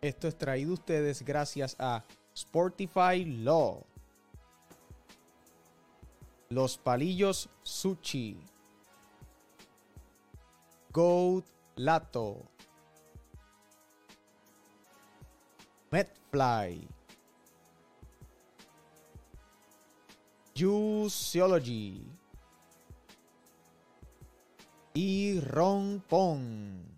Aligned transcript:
Esto 0.00 0.28
es 0.28 0.38
traído 0.38 0.74
ustedes 0.74 1.22
gracias 1.22 1.74
a 1.78 2.04
Sportify 2.36 3.24
Law. 3.24 3.84
Los 6.50 6.78
palillos 6.78 7.48
Sushi. 7.64 8.40
Goat 10.92 11.44
Lato. 11.74 12.44
Metfly. 15.90 16.88
Juiceology. 20.56 22.06
Y 24.94 25.40
Ron 25.40 26.02
Pong. 26.08 26.97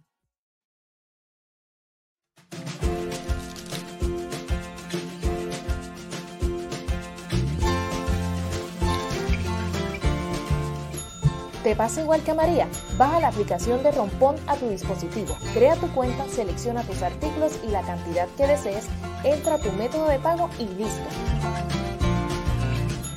¿Te 11.63 11.77
pasa 11.77 12.01
igual 12.01 12.23
que 12.23 12.31
a 12.31 12.35
María? 12.35 12.67
Baja 12.97 13.21
la 13.21 13.29
aplicación 13.29 13.83
de 13.83 13.93
Rompón 13.93 14.37
a 14.47 14.57
tu 14.57 14.71
dispositivo, 14.71 15.37
crea 15.53 15.77
tu 15.77 15.89
cuenta, 15.89 16.27
selecciona 16.29 16.83
tus 16.85 17.03
artículos 17.03 17.61
y 17.63 17.69
la 17.69 17.83
cantidad 17.83 18.27
que 18.39 18.47
desees, 18.47 18.89
entra 19.25 19.57
a 19.57 19.59
tu 19.59 19.71
método 19.73 20.09
de 20.09 20.19
pago 20.19 20.49
y 20.59 20.65
listo. 20.69 21.05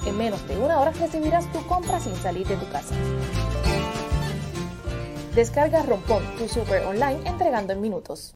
En 0.05 0.17
menos 0.17 0.45
de 0.49 0.57
una 0.57 0.77
hora 0.81 0.91
recibirás 0.91 1.49
tu 1.53 1.65
compra 1.67 2.01
sin 2.01 2.15
salir 2.17 2.45
de 2.45 2.57
tu 2.57 2.69
casa. 2.69 2.93
Descarga 5.35 5.81
Rompón, 5.83 6.23
tu 6.37 6.49
super 6.49 6.85
online 6.85 7.21
entregando 7.25 7.71
en 7.71 7.79
minutos. 7.79 8.33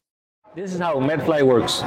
This 0.54 0.72
is 0.72 0.80
how 0.80 0.98
Medfly 0.98 1.42
works. 1.42 1.84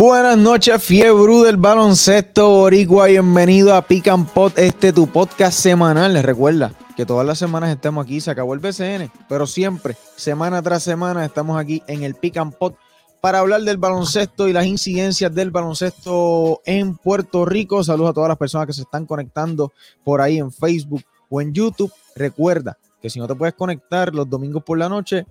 Buenas 0.00 0.38
noches, 0.38 0.82
fiebre 0.82 1.44
del 1.44 1.56
baloncesto 1.56 2.48
boricua. 2.48 3.06
Bienvenido 3.06 3.74
a 3.74 3.82
Pick 3.82 4.08
and 4.08 4.28
Pot, 4.28 4.56
este 4.58 4.92
tu 4.92 5.08
podcast 5.08 5.58
semanal. 5.58 6.12
Les 6.14 6.24
recuerda 6.24 6.72
que 6.96 7.04
todas 7.04 7.26
las 7.26 7.38
semanas 7.38 7.70
estamos 7.70 8.04
aquí. 8.04 8.20
Se 8.20 8.30
acabó 8.30 8.54
el 8.54 8.60
BCN, 8.60 9.10
pero 9.28 9.46
siempre, 9.46 9.96
semana 10.16 10.62
tras 10.62 10.82
semana, 10.82 11.24
estamos 11.24 11.58
aquí 11.58 11.82
en 11.88 12.04
el 12.04 12.14
Pick 12.14 12.36
and 12.36 12.54
Pot 12.54 12.76
para 13.20 13.40
hablar 13.40 13.62
del 13.62 13.76
baloncesto 13.76 14.48
y 14.48 14.52
las 14.52 14.66
incidencias 14.66 15.34
del 15.34 15.50
baloncesto 15.50 16.60
en 16.64 16.96
Puerto 16.96 17.44
Rico. 17.44 17.82
Saludos 17.82 18.10
a 18.10 18.14
todas 18.14 18.28
las 18.28 18.38
personas 18.38 18.66
que 18.66 18.72
se 18.72 18.82
están 18.82 19.06
conectando 19.06 19.72
por 20.04 20.20
ahí 20.20 20.38
en 20.38 20.52
Facebook 20.52 21.02
o 21.28 21.40
en 21.40 21.52
YouTube. 21.52 21.92
Recuerda 22.14 22.78
que 23.00 23.10
si 23.10 23.18
no 23.18 23.26
te 23.26 23.34
puedes 23.34 23.54
conectar 23.54 24.14
los 24.14 24.28
domingos 24.28 24.62
por 24.62 24.78
la 24.78 24.88
noche, 24.88 25.26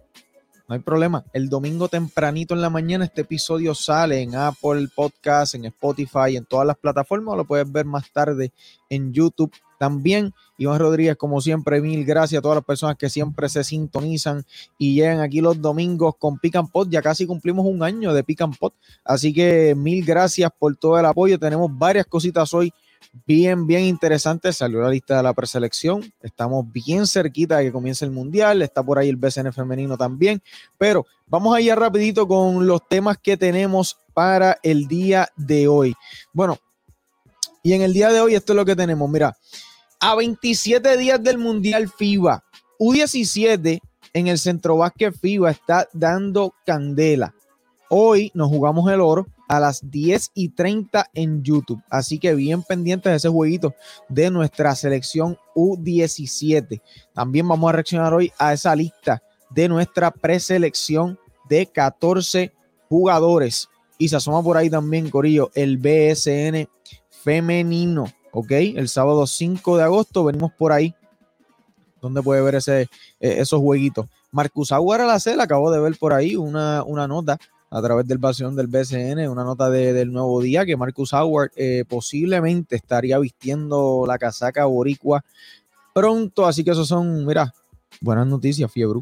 no 0.67 0.75
hay 0.75 0.81
problema. 0.81 1.23
El 1.31 1.47
domingo 1.47 1.87
tempranito 1.87 2.53
en 2.53 2.61
la 2.61 2.69
mañana 2.69 3.05
este 3.05 3.21
episodio 3.21 3.73
sale 3.73 4.21
en 4.21 4.35
Apple 4.35 4.89
Podcast, 4.93 5.55
en 5.55 5.65
Spotify, 5.65 6.35
en 6.35 6.45
todas 6.45 6.67
las 6.67 6.77
plataformas. 6.77 7.37
Lo 7.37 7.45
puedes 7.45 7.71
ver 7.71 7.85
más 7.85 8.11
tarde 8.11 8.51
en 8.89 9.13
YouTube 9.13 9.53
también. 9.77 10.33
Iván 10.57 10.79
Rodríguez, 10.79 11.15
como 11.15 11.39
siempre, 11.41 11.81
mil 11.81 12.03
gracias 12.05 12.39
a 12.39 12.41
todas 12.41 12.55
las 12.55 12.65
personas 12.65 12.97
que 12.97 13.09
siempre 13.09 13.47
se 13.49 13.63
sintonizan 13.63 14.43
y 14.77 14.95
llegan 14.95 15.19
aquí 15.19 15.41
los 15.41 15.61
domingos 15.61 16.15
con 16.17 16.39
Pick 16.39 16.55
and 16.55 16.71
Pot. 16.71 16.89
Ya 16.89 17.01
casi 17.01 17.25
cumplimos 17.25 17.65
un 17.65 17.83
año 17.83 18.13
de 18.13 18.23
Pick 18.23 18.41
and 18.41 18.57
Pot. 18.57 18.73
Así 19.03 19.33
que 19.33 19.75
mil 19.75 20.03
gracias 20.03 20.49
por 20.57 20.75
todo 20.75 20.99
el 20.99 21.05
apoyo. 21.05 21.37
Tenemos 21.37 21.69
varias 21.77 22.05
cositas 22.05 22.53
hoy 22.53 22.73
bien, 23.25 23.67
bien 23.67 23.83
interesante. 23.83 24.51
Salió 24.53 24.81
la 24.81 24.89
lista 24.89 25.17
de 25.17 25.23
la 25.23 25.33
preselección. 25.33 26.11
Estamos 26.21 26.71
bien 26.71 27.07
cerquita 27.07 27.57
de 27.57 27.65
que 27.65 27.71
comience 27.71 28.05
el 28.05 28.11
mundial. 28.11 28.61
Está 28.61 28.83
por 28.83 28.99
ahí 28.99 29.09
el 29.09 29.15
BCN 29.15 29.53
femenino 29.53 29.97
también. 29.97 30.41
Pero 30.77 31.05
vamos 31.27 31.55
allá 31.55 31.75
rapidito 31.75 32.27
con 32.27 32.67
los 32.67 32.87
temas 32.87 33.17
que 33.17 33.37
tenemos 33.37 33.97
para 34.13 34.57
el 34.63 34.87
día 34.87 35.29
de 35.35 35.67
hoy. 35.67 35.95
Bueno, 36.33 36.57
y 37.63 37.73
en 37.73 37.81
el 37.81 37.93
día 37.93 38.09
de 38.09 38.21
hoy 38.21 38.35
esto 38.35 38.53
es 38.53 38.57
lo 38.57 38.65
que 38.65 38.75
tenemos. 38.75 39.09
Mira, 39.09 39.35
a 39.99 40.15
27 40.15 40.97
días 40.97 41.21
del 41.21 41.37
mundial 41.37 41.89
FIBA, 41.89 42.43
U17 42.79 43.79
en 44.13 44.27
el 44.27 44.37
centro 44.37 44.77
básquet 44.77 45.15
FIBA 45.15 45.51
está 45.51 45.87
dando 45.93 46.53
candela. 46.65 47.33
Hoy 47.89 48.31
nos 48.33 48.49
jugamos 48.49 48.91
el 48.91 49.01
oro 49.01 49.27
a 49.47 49.59
las 49.59 49.89
10 49.89 50.31
y 50.33 50.49
30 50.49 51.09
en 51.13 51.41
YouTube. 51.43 51.81
Así 51.89 52.19
que 52.19 52.35
bien 52.35 52.63
pendientes 52.63 53.11
de 53.11 53.15
ese 53.15 53.29
jueguito 53.29 53.73
de 54.09 54.29
nuestra 54.29 54.75
selección 54.75 55.37
U17. 55.55 56.81
También 57.13 57.47
vamos 57.47 57.69
a 57.69 57.73
reaccionar 57.73 58.13
hoy 58.13 58.31
a 58.37 58.53
esa 58.53 58.75
lista 58.75 59.23
de 59.49 59.69
nuestra 59.69 60.11
preselección 60.11 61.17
de 61.47 61.65
14 61.65 62.53
jugadores. 62.89 63.69
Y 63.97 64.09
se 64.09 64.17
asoma 64.17 64.43
por 64.43 64.57
ahí 64.57 64.69
también, 64.69 65.09
Corillo, 65.09 65.49
el 65.55 65.77
BSN 65.77 66.67
femenino. 67.09 68.05
Ok, 68.39 68.51
el 68.51 68.87
sábado 68.87 69.25
5 69.25 69.77
de 69.77 69.83
agosto 69.83 70.23
venimos 70.23 70.51
por 70.53 70.71
ahí. 70.71 70.93
Donde 71.99 72.21
puede 72.21 72.39
ver 72.43 72.53
ese, 72.53 72.81
eh, 72.81 72.87
esos 73.19 73.59
jueguitos. 73.59 74.05
Marcus 74.31 74.71
Aguara 74.71 75.07
la 75.07 75.19
cel, 75.19 75.41
acabo 75.41 75.71
de 75.71 75.79
ver 75.79 75.97
por 75.97 76.13
ahí 76.13 76.35
una, 76.35 76.83
una 76.83 77.07
nota 77.07 77.39
a 77.71 77.81
través 77.81 78.05
del 78.05 78.19
vacío 78.19 78.51
del 78.51 78.67
BCN, 78.67 79.27
una 79.27 79.43
nota 79.43 79.71
del 79.71 80.11
nuevo 80.11 80.39
día 80.39 80.67
que 80.67 80.77
Marcus 80.77 81.13
Howard 81.13 81.49
eh, 81.55 81.83
posiblemente 81.89 82.75
estaría 82.75 83.17
vistiendo 83.17 84.05
la 84.05 84.19
casaca 84.19 84.65
boricua 84.65 85.25
pronto, 85.91 86.45
así 86.45 86.63
que 86.63 86.69
eso 86.69 86.85
son, 86.85 87.25
mira, 87.25 87.51
buenas 88.01 88.27
noticias, 88.27 88.71
fiebre. 88.71 89.01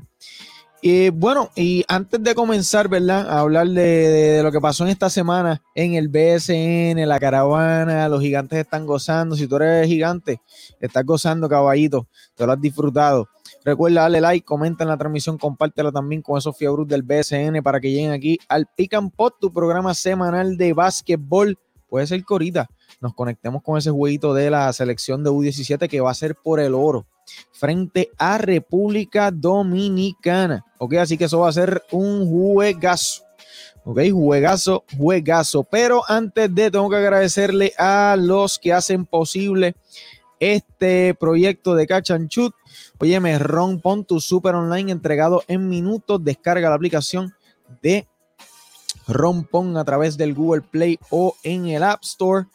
Y 0.87 1.09
bueno, 1.09 1.49
y 1.55 1.83
antes 1.87 2.21
de 2.21 2.35
comenzar, 2.35 2.87
¿verdad? 2.87 3.27
A 3.27 3.39
hablar 3.39 3.67
de, 3.67 4.41
lo 4.43 4.51
que 4.51 4.61
pasó 4.61 4.83
en 4.83 4.91
esta 4.91 5.09
semana 5.09 5.63
en 5.73 5.95
el 5.95 6.09
BSN, 6.09 7.07
la 7.07 7.19
caravana, 7.19 8.07
los 8.07 8.21
gigantes 8.21 8.59
están 8.59 8.85
gozando. 8.85 9.35
Si 9.35 9.47
tú 9.47 9.55
eres 9.55 9.87
gigante, 9.87 10.41
estás 10.79 11.03
gozando, 11.03 11.49
caballito, 11.49 12.07
te 12.35 12.45
lo 12.45 12.51
has 12.51 12.61
disfrutado. 12.61 13.27
Recuerda 13.63 14.01
darle 14.01 14.21
like, 14.21 14.45
comenta 14.45 14.83
en 14.83 14.89
la 14.89 14.97
transmisión, 14.97 15.39
compártela 15.39 15.91
también 15.91 16.21
con 16.21 16.37
esos 16.37 16.55
fiebros 16.55 16.87
del 16.87 17.01
BSN 17.01 17.63
para 17.63 17.79
que 17.79 17.89
lleguen 17.89 18.11
aquí 18.11 18.37
al 18.47 18.67
Pick 18.67 18.93
and 18.93 19.11
Pot, 19.11 19.39
tu 19.41 19.51
programa 19.51 19.95
semanal 19.95 20.55
de 20.55 20.73
básquetbol. 20.73 21.57
Puede 21.89 22.05
ser 22.05 22.19
que 22.19 22.31
ahorita 22.31 22.69
nos 23.01 23.15
conectemos 23.15 23.63
con 23.63 23.79
ese 23.79 23.89
jueguito 23.89 24.35
de 24.35 24.51
la 24.51 24.71
selección 24.71 25.23
de 25.23 25.31
U17 25.31 25.89
que 25.89 25.99
va 25.99 26.11
a 26.11 26.13
ser 26.13 26.35
por 26.35 26.59
el 26.59 26.75
oro 26.75 27.07
frente 27.51 28.09
a 28.17 28.37
República 28.37 29.31
Dominicana. 29.31 30.65
Ok, 30.77 30.95
así 30.95 31.17
que 31.17 31.25
eso 31.25 31.39
va 31.39 31.49
a 31.49 31.53
ser 31.53 31.83
un 31.91 32.27
juegazo. 32.29 33.23
Ok, 33.83 33.99
juegazo, 34.11 34.83
juegazo. 34.97 35.63
Pero 35.63 36.01
antes 36.07 36.53
de, 36.53 36.71
tengo 36.71 36.89
que 36.89 36.95
agradecerle 36.95 37.73
a 37.77 38.15
los 38.19 38.57
que 38.57 38.73
hacen 38.73 39.05
posible 39.05 39.75
este 40.39 41.13
proyecto 41.13 41.75
de 41.75 41.85
Shoot. 41.85 42.53
Óyeme, 42.97 43.37
Ron, 43.39 43.79
pon 43.79 44.05
tu 44.05 44.19
super 44.19 44.55
online 44.55 44.91
entregado 44.91 45.43
en 45.47 45.69
minutos. 45.69 46.23
Descarga 46.23 46.69
la 46.69 46.75
aplicación 46.75 47.33
de 47.81 48.07
Rompon 49.07 49.77
a 49.77 49.85
través 49.85 50.17
del 50.17 50.33
Google 50.33 50.61
Play 50.61 50.99
o 51.09 51.35
en 51.43 51.67
el 51.67 51.83
App 51.83 52.03
Store. 52.03 52.45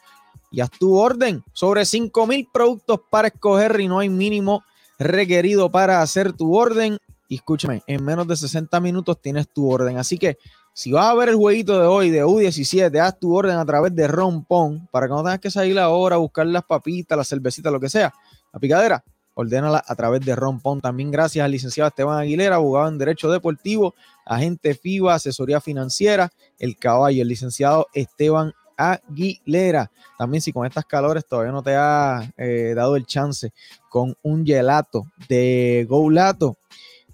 Y 0.51 0.61
haz 0.61 0.69
tu 0.71 0.97
orden. 0.97 1.43
Sobre 1.53 1.85
5 1.85 2.27
mil 2.27 2.47
productos 2.51 2.99
para 3.09 3.29
escoger 3.29 3.79
y 3.79 3.87
no 3.87 3.99
hay 3.99 4.09
mínimo 4.09 4.63
requerido 4.99 5.71
para 5.71 6.01
hacer 6.01 6.33
tu 6.33 6.55
orden. 6.55 6.97
Y 7.27 7.35
escúchame, 7.35 7.81
en 7.87 8.03
menos 8.03 8.27
de 8.27 8.35
60 8.35 8.79
minutos 8.81 9.21
tienes 9.21 9.47
tu 9.47 9.71
orden. 9.71 9.97
Así 9.97 10.17
que 10.17 10.37
si 10.73 10.91
vas 10.91 11.05
a 11.05 11.13
ver 11.13 11.29
el 11.29 11.35
jueguito 11.35 11.79
de 11.79 11.85
hoy 11.85 12.09
de 12.09 12.23
U17, 12.23 12.97
haz 12.99 13.19
tu 13.19 13.35
orden 13.35 13.57
a 13.57 13.65
través 13.65 13.93
de 13.93 14.07
Rompon 14.07 14.87
para 14.89 15.07
que 15.07 15.13
no 15.13 15.23
tengas 15.23 15.39
que 15.39 15.51
salir 15.51 15.77
ahora 15.77 16.15
a 16.15 16.19
buscar 16.19 16.45
las 16.47 16.63
papitas, 16.63 17.17
las 17.17 17.27
cervecitas, 17.27 17.71
lo 17.71 17.79
que 17.79 17.89
sea. 17.89 18.13
La 18.53 18.59
picadera, 18.59 19.03
ordénala 19.33 19.83
a 19.85 19.95
través 19.95 20.21
de 20.21 20.33
Rompon. 20.33 20.79
También 20.79 21.11
gracias 21.11 21.43
al 21.43 21.51
licenciado 21.51 21.89
Esteban 21.89 22.19
Aguilera, 22.19 22.55
abogado 22.55 22.87
en 22.87 22.97
Derecho 22.97 23.29
Deportivo, 23.29 23.95
agente 24.25 24.73
FIBA, 24.73 25.15
asesoría 25.15 25.59
financiera, 25.59 26.31
el 26.57 26.77
caballo, 26.77 27.21
el 27.21 27.27
licenciado 27.27 27.87
Esteban 27.93 28.53
Aguilera. 28.89 29.91
También 30.17 30.41
si 30.41 30.51
con 30.51 30.65
estas 30.65 30.85
calores 30.85 31.25
todavía 31.25 31.51
no 31.51 31.63
te 31.63 31.75
ha 31.75 32.31
eh, 32.37 32.73
dado 32.75 32.95
el 32.95 33.05
chance 33.05 33.51
con 33.89 34.15
un 34.21 34.45
gelato 34.45 35.05
de 35.27 35.85
Golato, 35.89 36.57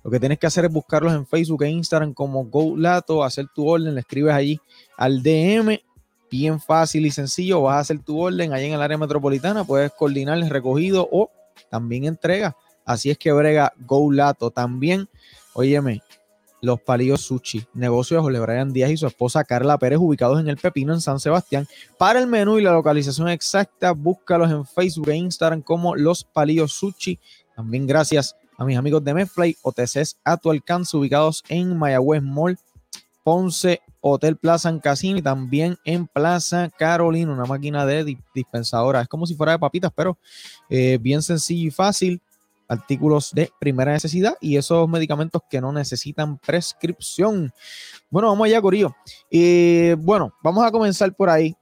Lo 0.03 0.11
que 0.11 0.19
tienes 0.19 0.39
que 0.39 0.47
hacer 0.47 0.65
es 0.65 0.71
buscarlos 0.71 1.13
en 1.13 1.25
Facebook 1.25 1.63
e 1.63 1.69
Instagram 1.69 2.13
como 2.13 2.45
GoLato, 2.45 3.23
hacer 3.23 3.47
tu 3.53 3.67
orden, 3.67 3.93
le 3.93 4.01
escribes 4.01 4.33
allí 4.33 4.59
al 4.95 5.21
DM 5.21 5.79
bien 6.29 6.59
fácil 6.59 7.05
y 7.05 7.11
sencillo. 7.11 7.61
Vas 7.61 7.75
a 7.75 7.79
hacer 7.79 7.99
tu 7.99 8.19
orden 8.19 8.53
ahí 8.53 8.65
en 8.65 8.73
el 8.73 8.81
área 8.81 8.97
metropolitana, 8.97 9.63
puedes 9.63 9.91
coordinar 9.91 10.37
el 10.37 10.49
recogido 10.49 11.07
o 11.11 11.29
también 11.69 12.05
entrega. 12.05 12.55
Así 12.85 13.09
es 13.09 13.17
que 13.17 13.31
brega 13.31 13.73
GoLato. 13.85 14.49
También, 14.51 15.09
óyeme, 15.53 16.01
los 16.62 16.81
palillos 16.81 17.21
sushi, 17.21 17.65
negocio 17.74 18.18
de 18.18 18.24
Jorge 18.24 18.39
Brian 18.39 18.74
Díaz 18.74 18.92
y 18.92 18.98
su 18.98 19.07
esposa 19.07 19.44
Carla 19.44 19.77
Pérez, 19.77 20.00
ubicados 20.00 20.39
en 20.39 20.48
el 20.48 20.57
Pepino, 20.57 20.94
en 20.94 21.01
San 21.01 21.19
Sebastián. 21.19 21.68
Para 21.98 22.19
el 22.19 22.27
menú 22.27 22.57
y 22.57 22.63
la 22.63 22.71
localización 22.71 23.30
exacta, 23.30 23.92
búscalos 23.92 24.51
en 24.51 24.65
Facebook 24.65 25.09
e 25.09 25.15
Instagram 25.15 25.62
como 25.62 25.95
Los 25.95 26.24
Palillos 26.24 26.74
Sushi. 26.74 27.19
También 27.56 27.86
gracias 27.86 28.36
a 28.57 28.65
mis 28.65 28.77
amigos 28.77 29.04
de 29.04 29.13
Medfly, 29.13 29.57
OTCs 29.62 30.18
a 30.24 30.38
tu 30.38 30.51
alcance, 30.51 30.98
ubicados 30.98 31.44
en 31.48 31.77
Mayagüez 31.77 32.24
Mall, 32.24 32.57
Ponce, 33.24 33.81
Hotel 34.00 34.38
Plaza 34.38 34.69
en 34.69 34.80
Casino 34.80 35.18
y 35.18 35.21
también 35.21 35.77
en 35.83 36.07
Plaza 36.07 36.69
Carolina, 36.77 37.33
una 37.33 37.45
máquina 37.45 37.86
de 37.86 38.18
dispensadora. 38.33 39.01
Es 39.01 39.07
como 39.07 39.25
si 39.25 39.36
fuera 39.36 39.51
de 39.51 39.60
papitas, 39.60 39.92
pero 39.95 40.18
eh, 40.69 40.98
bien 41.01 41.21
sencillo 41.21 41.68
y 41.68 41.71
fácil 41.71 42.21
artículos 42.67 43.31
de 43.33 43.51
primera 43.59 43.91
necesidad 43.93 44.35
y 44.41 44.57
esos 44.57 44.87
medicamentos 44.89 45.41
que 45.49 45.61
no 45.61 45.71
necesitan 45.71 46.37
prescripción. 46.37 47.51
Bueno, 48.09 48.29
vamos 48.29 48.45
allá, 48.45 48.61
Corillo. 48.61 48.95
Y 49.29 49.93
bueno, 49.93 50.33
vamos 50.43 50.65
a 50.65 50.71
comenzar 50.71 51.13
por 51.13 51.29
ahí 51.29 51.55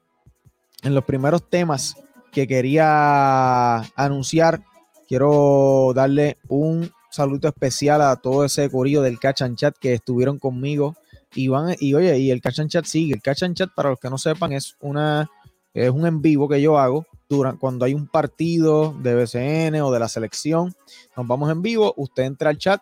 en 0.83 0.93
los 0.93 1.03
primeros 1.03 1.49
temas 1.49 1.95
que 2.31 2.47
quería 2.47 3.77
anunciar. 3.95 4.63
Quiero 5.07 5.93
darle 5.95 6.37
un 6.47 6.91
saludo 7.11 7.47
especial 7.47 8.01
a 8.01 8.15
todo 8.15 8.43
ese 8.43 8.69
corillo 8.69 9.01
del 9.01 9.19
Catch 9.19 9.43
and 9.43 9.57
Chat 9.57 9.75
que 9.79 9.93
estuvieron 9.93 10.39
conmigo. 10.39 10.95
Y, 11.33 11.47
van, 11.47 11.75
y 11.79 11.93
oye, 11.93 12.17
y 12.17 12.31
el 12.31 12.41
Catch 12.41 12.59
and 12.61 12.69
Chat 12.69 12.85
sigue. 12.85 13.13
El 13.13 13.21
Catch 13.21 13.43
and 13.43 13.55
Chat, 13.55 13.69
para 13.75 13.89
los 13.89 13.99
que 13.99 14.09
no 14.09 14.17
sepan, 14.17 14.53
es, 14.53 14.75
una, 14.79 15.29
es 15.73 15.89
un 15.89 16.05
en 16.07 16.21
vivo 16.21 16.47
que 16.47 16.61
yo 16.61 16.77
hago 16.77 17.05
cuando 17.59 17.85
hay 17.85 17.93
un 17.93 18.07
partido 18.07 18.95
de 19.01 19.15
BCN 19.15 19.81
o 19.81 19.91
de 19.91 19.99
la 19.99 20.07
selección, 20.07 20.73
nos 21.15 21.27
vamos 21.27 21.51
en 21.51 21.61
vivo, 21.61 21.93
usted 21.97 22.23
entra 22.23 22.49
al 22.49 22.57
chat 22.57 22.81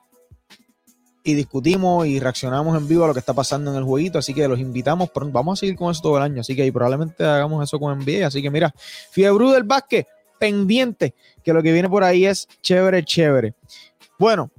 y 1.24 1.34
discutimos 1.34 2.06
y 2.06 2.20
reaccionamos 2.20 2.78
en 2.78 2.88
vivo 2.88 3.06
a 3.06 3.08
lo 3.08 3.14
que 3.14 3.20
está 3.20 3.34
pasando 3.34 3.72
en 3.72 3.78
el 3.78 3.84
jueguito, 3.84 4.20
así 4.20 4.34
que 4.34 4.48
los 4.48 4.60
invitamos, 4.60 5.10
vamos 5.32 5.58
a 5.58 5.62
seguir 5.62 5.78
con 5.78 5.92
eso 5.92 6.02
todo 6.02 6.18
el 6.18 6.24
año, 6.24 6.42
así 6.42 6.56
que 6.56 6.72
probablemente 6.72 7.24
hagamos 7.24 7.64
eso 7.64 7.80
con 7.80 7.98
NBA, 7.98 8.28
así 8.28 8.42
que 8.42 8.52
mira, 8.52 8.74
Fiebre 9.12 9.52
del 9.52 9.64
básquet, 9.64 10.08
pendiente, 10.38 11.14
que 11.42 11.54
lo 11.54 11.64
que 11.64 11.72
viene 11.72 11.90
por 11.90 12.04
ahí 12.04 12.26
es 12.26 12.50
chévere, 12.62 13.06
chévere. 13.06 13.54
Bueno, 14.20 14.52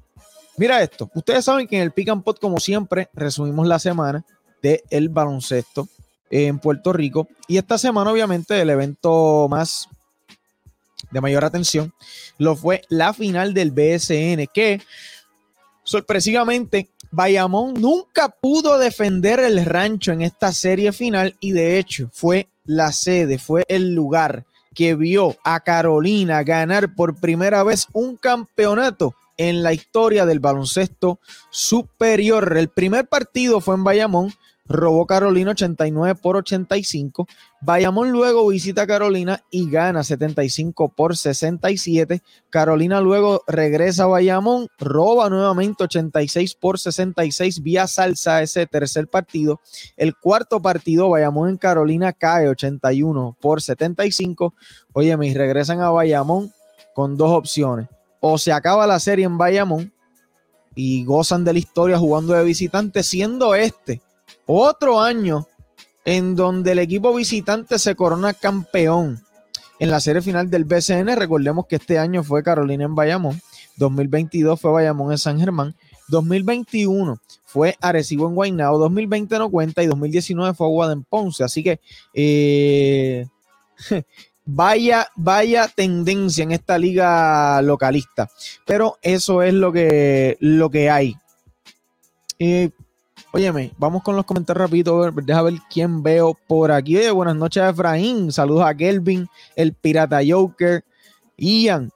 mira 0.57 0.83
esto, 0.83 1.11
ustedes 1.15 1.45
saben 1.45 1.67
que 1.67 1.77
en 1.77 1.83
el 1.83 1.93
Pick 1.93 2.09
and 2.09 2.23
Pot, 2.23 2.41
como 2.41 2.59
siempre, 2.59 3.11
resumimos 3.13 3.67
la 3.67 3.79
semana 3.79 4.25
del 4.63 4.81
el 4.89 5.11
baloncesto 5.11 5.89
en 6.35 6.59
Puerto 6.59 6.93
Rico. 6.93 7.29
Y 7.47 7.59
esta 7.59 7.79
semana, 7.79 8.11
obviamente, 8.11 8.61
el 8.61 8.69
evento 8.69 9.47
más 9.49 9.89
de 11.13 11.21
mayor 11.21 11.45
atención 11.45 11.93
lo 12.39 12.57
fue 12.57 12.83
la 12.89 13.15
final 13.15 13.55
del 13.55 13.71
BSN, 13.71 14.49
que 14.53 14.83
sorpresivamente 15.85 16.89
Bayamón 17.13 17.75
nunca 17.75 18.29
pudo 18.29 18.79
defender 18.79 19.39
el 19.39 19.65
rancho 19.65 20.11
en 20.11 20.23
esta 20.23 20.53
serie 20.53 20.91
final 20.91 21.37
y 21.39 21.53
de 21.53 21.79
hecho 21.79 22.11
fue 22.13 22.49
la 22.65 22.91
sede, 22.91 23.39
fue 23.39 23.65
el 23.69 23.95
lugar 23.95 24.45
que 24.75 24.97
vio 24.97 25.37
a 25.45 25.61
Carolina 25.61 26.43
ganar 26.43 26.97
por 26.97 27.15
primera 27.21 27.63
vez 27.63 27.87
un 27.93 28.17
campeonato 28.17 29.15
en 29.37 29.63
la 29.63 29.73
historia 29.73 30.27
del 30.27 30.41
baloncesto 30.41 31.21
superior. 31.51 32.57
El 32.57 32.71
primer 32.71 33.07
partido 33.07 33.61
fue 33.61 33.77
en 33.77 33.85
Bayamón, 33.85 34.33
robó 34.66 35.06
Carolina 35.06 35.50
89 35.50 36.19
por 36.20 36.37
85. 36.37 37.26
Bayamón 37.61 38.11
luego 38.11 38.46
visita 38.49 38.87
Carolina 38.87 39.43
y 39.50 39.70
gana 39.70 40.02
75 40.02 40.88
por 40.88 41.16
67. 41.16 42.22
Carolina 42.50 43.00
luego 43.00 43.43
regresa 43.46 44.05
a 44.05 44.06
Bayamón, 44.06 44.69
roba 44.78 45.28
nuevamente 45.28 45.84
86 45.84 46.55
por 46.55 46.78
66 46.78 47.62
vía 47.62 47.87
salsa 47.87 48.43
ese 48.43 48.66
tercer 48.66 49.08
partido. 49.08 49.61
El 49.96 50.14
cuarto 50.16 50.61
partido, 50.61 51.11
Bayamón 51.11 51.50
en 51.50 51.56
Carolina 51.58 52.12
cae 52.12 52.49
81 52.49 53.37
por 53.40 53.61
75. 53.61 54.55
Oye, 54.93 55.16
me 55.16 55.32
regresan 55.32 55.81
a 55.81 55.90
Bayamón 55.90 56.52
con 56.94 57.16
dos 57.16 57.32
opciones. 57.32 57.88
O 58.20 58.38
se 58.38 58.52
acaba 58.52 58.87
la 58.87 59.00
serie 59.00 59.26
en 59.26 59.37
Bayamón 59.37 59.93
y 60.75 61.05
gozan 61.05 61.44
de 61.44 61.52
la 61.52 61.58
historia 61.58 61.99
jugando 61.99 62.32
de 62.32 62.43
visitante, 62.43 63.02
siendo 63.02 63.55
este 63.55 64.00
otro 64.46 65.00
año 65.00 65.46
en 66.05 66.37
donde 66.37 66.73
el 66.73 66.79
equipo 66.79 67.14
visitante 67.14 67.79
se 67.79 67.94
corona 67.94 68.35
campeón 68.35 69.23
en 69.79 69.91
la 69.91 70.00
serie 70.00 70.23
final 70.23 70.50
del 70.50 70.64
BCN. 70.64 71.17
Recordemos 71.17 71.67
que 71.67 71.76
este 71.76 71.99
año 71.99 72.23
fue 72.23 72.43
Carolina 72.43 72.85
en 72.85 72.94
Bayamón, 72.94 73.41
2022 73.76 74.61
fue 74.61 74.73
Bayamón 74.73 75.12
en 75.12 75.19
San 75.19 75.38
Germán, 75.38 75.75
2021 76.08 77.19
fue 77.44 77.76
Arecibo 77.81 78.29
en 78.29 78.35
Guaynabo, 78.35 78.79
2020 78.79 79.38
no 79.38 79.50
cuenta 79.50 79.82
y 79.82 79.87
2019 79.87 80.55
fue 80.55 80.67
Aguada 80.67 80.93
en 80.93 81.05
Ponce. 81.05 81.44
Así 81.44 81.62
que 81.62 81.81
eh, 82.12 83.26
vaya, 84.44 85.08
vaya 85.14 85.69
tendencia 85.69 86.43
en 86.43 86.52
esta 86.52 86.76
liga 86.79 87.62
localista. 87.62 88.29
Pero 88.67 88.99
eso 89.02 89.43
es 89.43 89.55
lo 89.55 89.73
que, 89.73 90.37
lo 90.40 90.69
que 90.69 90.90
hay. 90.90 91.17
Eh, 92.38 92.70
Óyeme, 93.37 93.73
vamos 93.79 94.05
con 94.05 94.15
los 94.15 94.25
comentarios 94.25 94.63
rápido. 94.63 95.11
Deja 95.11 95.43
ver 95.43 95.55
quién 95.69 96.05
veo 96.05 96.39
por 96.47 96.71
aquí. 96.71 96.97
buenas 97.11 97.35
noches, 97.35 97.65
Efraín. 97.65 98.31
Saludos 98.31 98.65
a 98.65 98.77
Kelvin, 98.77 99.27
el 99.57 99.73
Pirata 99.73 100.21
Joker. 100.25 100.85
Ian, 101.37 101.91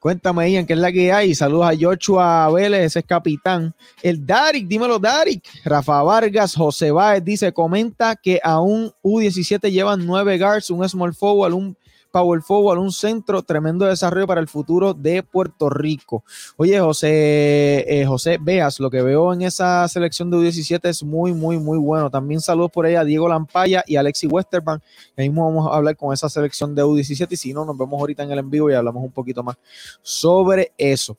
cuéntame, 0.00 0.50
Ian, 0.50 0.66
qué 0.66 0.72
es 0.72 0.78
la 0.80 0.90
que 0.90 1.12
hay. 1.12 1.36
Saludos 1.36 1.66
a 1.68 1.76
Joshua 1.80 2.50
Vélez, 2.50 2.86
ese 2.86 2.98
es 2.98 3.04
capitán. 3.04 3.72
El 4.02 4.26
Darik, 4.26 4.66
dímelo, 4.66 4.98
Darik. 4.98 5.44
Rafa 5.64 6.02
Vargas, 6.02 6.56
José 6.56 6.90
Báez 6.90 7.24
dice: 7.24 7.52
comenta 7.52 8.16
que 8.16 8.40
a 8.42 8.60
un 8.60 8.90
U17 9.04 9.70
llevan 9.70 10.04
nueve 10.04 10.36
guards, 10.36 10.68
un 10.70 10.88
small 10.88 11.14
forward, 11.14 11.52
un 11.52 11.76
power 12.16 12.40
forward, 12.40 12.78
un 12.78 12.92
centro, 12.92 13.42
tremendo 13.42 13.84
desarrollo 13.84 14.26
para 14.26 14.40
el 14.40 14.48
futuro 14.48 14.94
de 14.94 15.22
Puerto 15.22 15.68
Rico. 15.68 16.24
Oye, 16.56 16.80
José, 16.80 17.84
eh, 17.86 18.06
José 18.06 18.38
Veas, 18.40 18.80
lo 18.80 18.88
que 18.88 19.02
veo 19.02 19.34
en 19.34 19.42
esa 19.42 19.86
selección 19.86 20.30
de 20.30 20.38
U17 20.38 20.80
es 20.88 21.02
muy, 21.02 21.34
muy, 21.34 21.58
muy 21.58 21.76
bueno. 21.76 22.08
También 22.08 22.40
saludos 22.40 22.70
por 22.70 22.86
ahí 22.86 22.94
a 22.94 23.04
Diego 23.04 23.28
Lampaya 23.28 23.84
y 23.86 23.96
Alexi 23.96 24.26
Westerbank. 24.28 24.82
Ahí 25.14 25.28
mismo 25.28 25.44
vamos 25.44 25.70
a 25.70 25.76
hablar 25.76 25.94
con 25.94 26.14
esa 26.14 26.30
selección 26.30 26.74
de 26.74 26.82
U17 26.82 27.26
y 27.32 27.36
si 27.36 27.52
no, 27.52 27.66
nos 27.66 27.76
vemos 27.76 28.00
ahorita 28.00 28.22
en 28.22 28.30
el 28.30 28.38
en 28.38 28.48
vivo 28.48 28.70
y 28.70 28.72
hablamos 28.72 29.04
un 29.04 29.12
poquito 29.12 29.42
más 29.42 29.58
sobre 30.00 30.72
eso. 30.78 31.18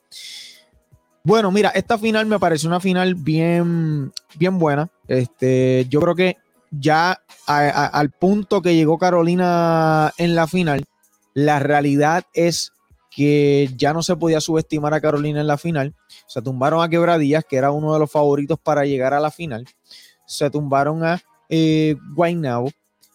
Bueno, 1.24 1.52
mira, 1.52 1.70
esta 1.76 2.00
final 2.00 2.26
me 2.26 2.40
pareció 2.40 2.70
una 2.70 2.80
final 2.80 3.14
bien, 3.14 4.12
bien 4.36 4.58
buena. 4.58 4.90
Este, 5.08 5.86
yo 5.90 6.00
creo 6.02 6.16
que 6.16 6.38
ya 6.72 7.22
al 7.46 8.12
punto 8.12 8.62
que 8.62 8.76
llegó 8.76 8.98
Carolina 8.98 10.14
en 10.18 10.36
la 10.36 10.48
final, 10.48 10.86
la 11.34 11.60
realidad 11.60 12.26
es 12.34 12.74
que 13.10 13.70
ya 13.76 13.94
no 13.94 14.04
se 14.04 14.16
podía 14.16 14.42
subestimar 14.42 14.94
a 14.94 15.02
Carolina 15.02 15.42
en 15.42 15.48
la 15.48 15.58
final. 15.58 15.96
Se 16.28 16.42
tumbaron 16.42 16.84
a 16.84 16.90
Quebradillas, 16.90 17.46
que 17.48 17.58
era 17.58 17.72
uno 17.72 17.94
de 17.94 18.00
los 18.00 18.12
favoritos 18.12 18.60
para 18.60 18.86
llegar 18.86 19.14
a 19.14 19.20
la 19.20 19.32
final. 19.32 19.66
Se 20.26 20.50
tumbaron 20.50 21.04
a 21.04 21.22
eh. 21.50 21.96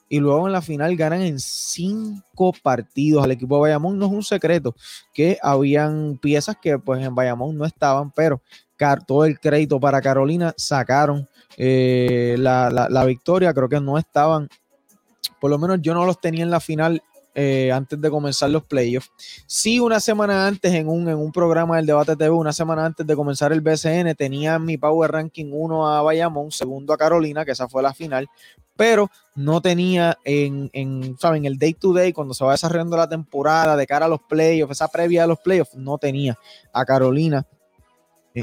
Y 0.09 0.21
luego 0.21 0.47
en 0.47 0.53
la 0.53 0.61
final 0.61 0.95
ganan 0.97 1.23
en 1.23 1.41
cinco 1.41 2.53
partidos 2.63 3.25
al 3.25 3.31
equipo 3.31 3.57
de 3.57 3.63
Bayamón. 3.63 3.99
No 3.99 4.07
es 4.07 4.13
un 4.13 4.23
secreto 4.23 4.75
que 5.15 5.39
habían 5.43 6.19
piezas 6.19 6.57
que 6.61 6.79
pues 6.79 7.03
en 7.03 7.15
Bayamón 7.15 7.57
no 7.57 7.65
estaban, 7.65 8.11
pero 8.11 8.43
todo 9.07 9.25
el 9.25 9.39
crédito 9.39 9.79
para 9.79 10.01
Carolina 10.01 10.55
sacaron 10.57 11.29
eh, 11.57 12.37
la, 12.39 13.05
victoria. 13.05 13.55
Creo 13.55 13.69
que 13.69 13.81
no 13.81 13.99
estaban, 13.99 14.49
por 15.41 15.51
lo 15.51 15.59
menos 15.59 15.81
yo 15.83 15.95
no 15.95 16.05
los 16.05 16.21
tenía 16.21 16.43
en 16.43 16.51
la 16.51 16.61
final 16.61 17.03
eh, 17.35 17.73
antes 17.73 18.01
de 18.01 18.11
comenzar 18.11 18.51
los 18.51 18.65
playoffs. 18.65 19.11
Sí, 19.47 19.81
una 19.81 20.01
semana 20.01 20.47
antes 20.47 20.73
en 20.75 20.89
un, 20.89 21.09
en 21.09 21.17
un 21.17 21.33
programa 21.33 21.77
del 21.77 21.87
Debate 21.87 22.17
TV, 22.17 22.31
una 22.31 22.53
semana 22.53 22.85
antes 22.85 23.07
de 23.07 23.17
comenzar 23.17 23.53
el 23.53 23.63
BCN, 23.63 24.15
tenía 24.17 24.59
mi 24.59 24.77
Power 24.77 25.11
Ranking 25.11 25.51
1 25.51 25.89
a 25.89 26.03
Bayamón, 26.03 26.51
segundo 26.51 26.93
a 26.93 26.99
Carolina, 26.99 27.45
que 27.45 27.53
esa 27.53 27.69
fue 27.69 27.83
la 27.83 27.95
final, 27.95 28.29
pero 28.77 29.11
no 29.35 29.63
tenía 29.63 30.19
en, 30.25 30.69
en, 30.75 31.17
¿saben? 31.19 31.47
El 31.47 31.59
day 31.59 31.73
to 31.73 31.93
day, 31.93 32.13
cuando 32.13 32.35
se 32.35 32.45
va 32.45 32.53
desarrollando 32.53 32.97
la 32.97 33.09
temporada 33.09 33.77
de 33.77 33.87
cara 33.87 34.07
a 34.07 34.09
los 34.11 34.21
playoffs, 34.21 34.73
esa 34.73 34.89
previa 34.89 35.25
a 35.25 35.27
los 35.27 35.39
playoffs, 35.39 35.75
no 35.75 35.97
tenía 35.97 36.39
a 36.73 36.85
Carolina. 36.85 37.47
Eh, 38.35 38.43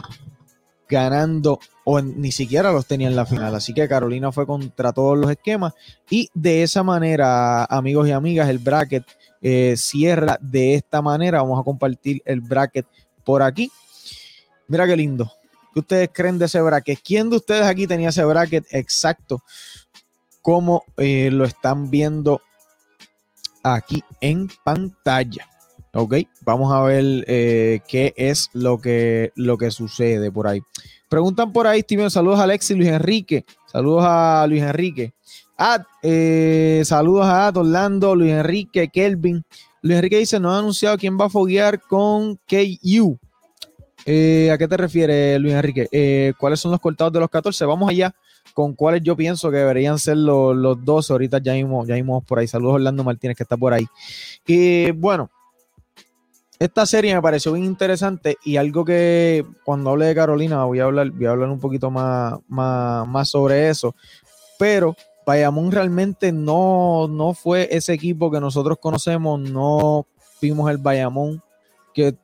ganando 0.89 1.59
o 1.91 1.99
ni 2.03 2.31
siquiera 2.31 2.71
los 2.71 2.85
tenía 2.85 3.07
en 3.07 3.15
la 3.15 3.25
final. 3.25 3.55
Así 3.55 3.73
que 3.73 3.87
Carolina 3.87 4.31
fue 4.31 4.45
contra 4.45 4.93
todos 4.93 5.17
los 5.17 5.31
esquemas 5.31 5.73
y 6.07 6.29
de 6.35 6.61
esa 6.61 6.83
manera, 6.83 7.65
amigos 7.65 8.07
y 8.07 8.11
amigas, 8.11 8.47
el 8.47 8.59
bracket 8.59 9.03
eh, 9.41 9.73
cierra 9.75 10.37
de 10.39 10.75
esta 10.75 11.01
manera. 11.01 11.41
Vamos 11.41 11.59
a 11.59 11.63
compartir 11.63 12.21
el 12.25 12.41
bracket 12.41 12.85
por 13.25 13.41
aquí. 13.41 13.71
Mira 14.67 14.85
qué 14.85 14.95
lindo. 14.95 15.33
¿Qué 15.73 15.79
ustedes 15.79 16.09
creen 16.13 16.37
de 16.37 16.45
ese 16.45 16.61
bracket? 16.61 16.99
¿Quién 17.03 17.27
de 17.31 17.37
ustedes 17.37 17.63
aquí 17.63 17.87
tenía 17.87 18.09
ese 18.09 18.23
bracket 18.23 18.67
exacto? 18.69 19.41
Como 20.43 20.83
eh, 20.97 21.31
lo 21.31 21.43
están 21.43 21.89
viendo 21.89 22.39
aquí 23.63 24.03
en 24.21 24.47
pantalla. 24.63 25.49
Ok, 25.95 26.17
vamos 26.41 26.71
a 26.71 26.83
ver 26.83 27.25
eh, 27.27 27.79
qué 27.87 28.13
es 28.15 28.51
lo 28.53 28.77
que, 28.77 29.31
lo 29.33 29.57
que 29.57 29.71
sucede 29.71 30.31
por 30.31 30.47
ahí. 30.47 30.61
Preguntan 31.09 31.51
por 31.51 31.65
ahí, 31.65 31.81
Steven, 31.81 32.11
saludos 32.11 32.39
a 32.39 32.43
Alexis, 32.43 32.77
Luis 32.77 32.89
Enrique. 32.89 33.43
Saludos 33.65 34.03
a 34.07 34.45
Luis 34.47 34.61
Enrique. 34.61 35.13
Ah, 35.57 35.83
eh, 36.03 36.83
saludos 36.85 37.25
a 37.25 37.51
Orlando, 37.53 38.15
Luis 38.15 38.31
Enrique, 38.31 38.89
Kelvin. 38.89 39.43
Luis 39.81 39.97
Enrique 39.97 40.19
dice, 40.19 40.39
no 40.39 40.53
ha 40.53 40.59
anunciado 40.59 40.99
quién 40.99 41.19
va 41.19 41.25
a 41.25 41.29
foguear 41.29 41.81
con 41.81 42.35
KU. 42.47 43.17
Eh, 44.05 44.51
¿A 44.51 44.57
qué 44.59 44.67
te 44.67 44.77
refieres, 44.77 45.41
Luis 45.41 45.55
Enrique? 45.55 46.33
¿Cuáles 46.37 46.59
son 46.59 46.71
los 46.71 46.79
cortados 46.79 47.11
de 47.11 47.19
los 47.19 47.29
14? 47.29 47.65
Vamos 47.65 47.89
allá 47.89 48.13
con 48.53 48.75
cuáles 48.75 49.01
yo 49.01 49.15
pienso 49.15 49.49
que 49.49 49.57
deberían 49.57 49.97
ser 49.97 50.17
los, 50.17 50.55
los 50.55 50.85
dos. 50.85 51.09
Ahorita 51.09 51.39
ya 51.39 51.53
vimos, 51.53 51.87
ya 51.87 51.95
vimos 51.95 52.23
por 52.23 52.37
ahí. 52.37 52.47
Saludos 52.47 52.75
Orlando 52.75 53.03
Martínez 53.03 53.35
que 53.35 53.43
está 53.43 53.57
por 53.57 53.73
ahí. 53.73 53.87
Bueno, 54.95 55.31
esta 56.59 56.85
serie 56.85 57.15
me 57.15 57.21
pareció 57.21 57.53
bien 57.53 57.65
interesante 57.65 58.37
y 58.43 58.57
algo 58.57 58.83
que 58.83 59.45
cuando 59.63 59.91
hable 59.91 60.07
de 60.07 60.15
Carolina 60.15 60.65
voy 60.65 60.81
a 60.81 60.83
hablar, 60.83 61.09
voy 61.11 61.25
a 61.25 61.31
hablar 61.31 61.49
un 61.49 61.59
poquito 61.59 61.89
más, 61.89 62.37
más, 62.49 63.29
sobre 63.29 63.69
eso. 63.69 63.95
Pero 64.57 64.93
Bayamón 65.25 65.71
realmente 65.71 66.33
no, 66.33 67.07
no 67.07 67.33
fue 67.33 67.69
ese 67.71 67.93
equipo 67.93 68.29
que 68.29 68.41
nosotros 68.41 68.77
conocemos, 68.81 69.39
no 69.39 70.05
vimos 70.41 70.69
el 70.69 70.79
Bayamón, 70.79 71.41
que 71.93 72.17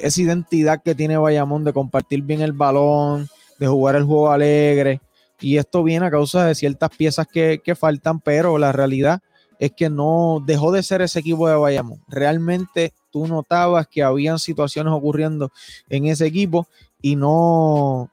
esa 0.00 0.22
identidad 0.22 0.80
que 0.80 0.94
tiene 0.94 1.16
Bayamón 1.16 1.64
de 1.64 1.72
compartir 1.72 2.22
bien 2.22 2.42
el 2.42 2.52
balón, 2.52 3.28
de 3.58 3.66
jugar 3.66 3.96
el 3.96 4.04
juego 4.04 4.30
alegre. 4.30 5.00
Y 5.40 5.56
esto 5.56 5.82
viene 5.82 6.06
a 6.06 6.10
causa 6.10 6.46
de 6.46 6.54
ciertas 6.54 6.90
piezas 6.90 7.26
que, 7.26 7.60
que 7.64 7.74
faltan, 7.74 8.20
pero 8.20 8.58
la 8.58 8.70
realidad 8.70 9.20
es 9.60 9.72
que 9.72 9.90
no 9.90 10.42
dejó 10.44 10.72
de 10.72 10.82
ser 10.82 11.02
ese 11.02 11.20
equipo 11.20 11.46
de 11.46 11.54
Bayamón. 11.54 12.00
Realmente 12.08 12.94
tú 13.10 13.28
notabas 13.28 13.86
que 13.86 14.02
habían 14.02 14.38
situaciones 14.38 14.92
ocurriendo 14.92 15.52
en 15.90 16.06
ese 16.06 16.26
equipo 16.26 16.66
y 17.02 17.14
no, 17.14 18.10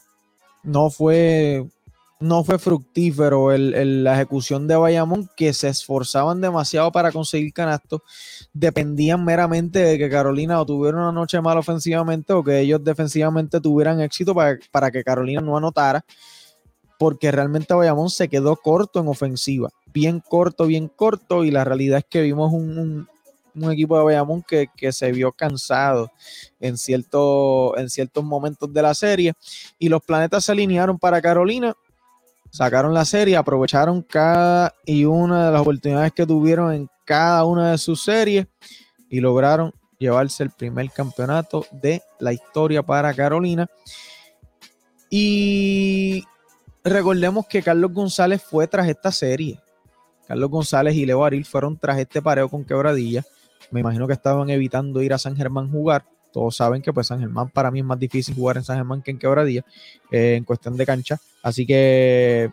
no 0.61 0.89
fue 0.89 1.65
no 2.19 2.43
fue 2.43 2.57
fructífero 2.57 3.55
la 3.55 4.15
ejecución 4.15 4.67
de 4.67 4.75
Bayamón, 4.75 5.29
que 5.37 5.53
se 5.53 5.69
esforzaban 5.69 6.41
demasiado 6.41 6.91
para 6.91 7.11
conseguir 7.11 7.53
canastos, 7.53 8.01
dependían 8.53 9.23
meramente 9.23 9.79
de 9.79 9.97
que 9.99 10.09
Carolina 10.09 10.59
o 10.59 10.65
tuviera 10.65 10.97
una 10.97 11.11
noche 11.11 11.39
mala 11.41 11.59
ofensivamente 11.59 12.33
o 12.33 12.43
que 12.43 12.59
ellos 12.59 12.83
defensivamente 12.83 13.61
tuvieran 13.61 14.01
éxito 14.01 14.33
para, 14.33 14.57
para 14.71 14.89
que 14.89 15.03
Carolina 15.03 15.41
no 15.41 15.57
anotara, 15.57 16.03
porque 16.97 17.31
realmente 17.31 17.73
Bayamón 17.73 18.09
se 18.09 18.27
quedó 18.27 18.55
corto 18.55 18.99
en 18.99 19.07
ofensiva, 19.07 19.69
bien 19.93 20.19
corto, 20.19 20.65
bien 20.65 20.87
corto, 20.87 21.43
y 21.43 21.51
la 21.51 21.63
realidad 21.63 21.99
es 21.99 22.05
que 22.05 22.21
vimos 22.21 22.51
un, 22.51 23.07
un 23.57 23.71
equipo 23.71 23.97
de 23.97 24.03
Bayamón 24.03 24.43
que, 24.43 24.91
se 24.91 25.11
vio 25.11 25.31
cansado 25.31 26.11
en, 26.59 26.77
cierto, 26.77 27.77
en 27.77 27.89
ciertos 27.89 28.23
momentos 28.23 28.71
de 28.71 28.81
la 28.81 28.93
serie. 28.93 29.33
Y 29.79 29.89
los 29.89 30.01
planetas 30.01 30.45
se 30.45 30.51
alinearon 30.51 30.97
para 30.97 31.21
Carolina, 31.21 31.73
sacaron 32.49 32.93
la 32.93 33.05
serie, 33.05 33.37
aprovecharon 33.37 34.01
cada 34.01 34.73
y 34.85 35.05
una 35.05 35.47
de 35.47 35.51
las 35.51 35.61
oportunidades 35.61 36.13
que 36.13 36.25
tuvieron 36.25 36.73
en 36.73 36.89
cada 37.05 37.45
una 37.45 37.71
de 37.71 37.77
sus 37.77 38.03
series 38.03 38.47
y 39.09 39.19
lograron 39.19 39.73
llevarse 39.97 40.43
el 40.43 40.51
primer 40.51 40.91
campeonato 40.91 41.65
de 41.71 42.01
la 42.19 42.33
historia 42.33 42.83
para 42.83 43.13
Carolina. 43.13 43.67
Y 45.09 46.23
recordemos 46.89 47.47
que 47.47 47.61
Carlos 47.61 47.91
González 47.91 48.41
fue 48.41 48.67
tras 48.67 48.87
esta 48.87 49.11
serie. 49.11 49.59
Carlos 50.27 50.49
González 50.49 50.95
y 50.95 51.05
Leo 51.05 51.23
Aril 51.23 51.45
fueron 51.45 51.77
tras 51.77 51.97
este 51.97 52.21
pareo 52.21 52.49
con 52.49 52.65
quebradilla. 52.65 53.23
Me 53.71 53.79
imagino 53.79 54.07
que 54.07 54.13
estaban 54.13 54.49
evitando 54.49 55.01
ir 55.01 55.13
a 55.13 55.17
San 55.17 55.35
Germán 55.35 55.71
jugar. 55.71 56.05
Todos 56.31 56.57
saben 56.57 56.81
que 56.81 56.93
pues 56.93 57.07
San 57.07 57.19
Germán 57.19 57.49
para 57.49 57.71
mí 57.71 57.79
es 57.79 57.85
más 57.85 57.97
difícil 57.97 58.35
jugar 58.35 58.57
en 58.57 58.63
San 58.63 58.77
Germán 58.77 59.01
que 59.01 59.11
en 59.11 59.17
Quebradilla 59.17 59.65
eh, 60.11 60.35
en 60.35 60.43
cuestión 60.43 60.75
de 60.77 60.85
cancha. 60.85 61.17
Así 61.41 61.65
que 61.65 62.51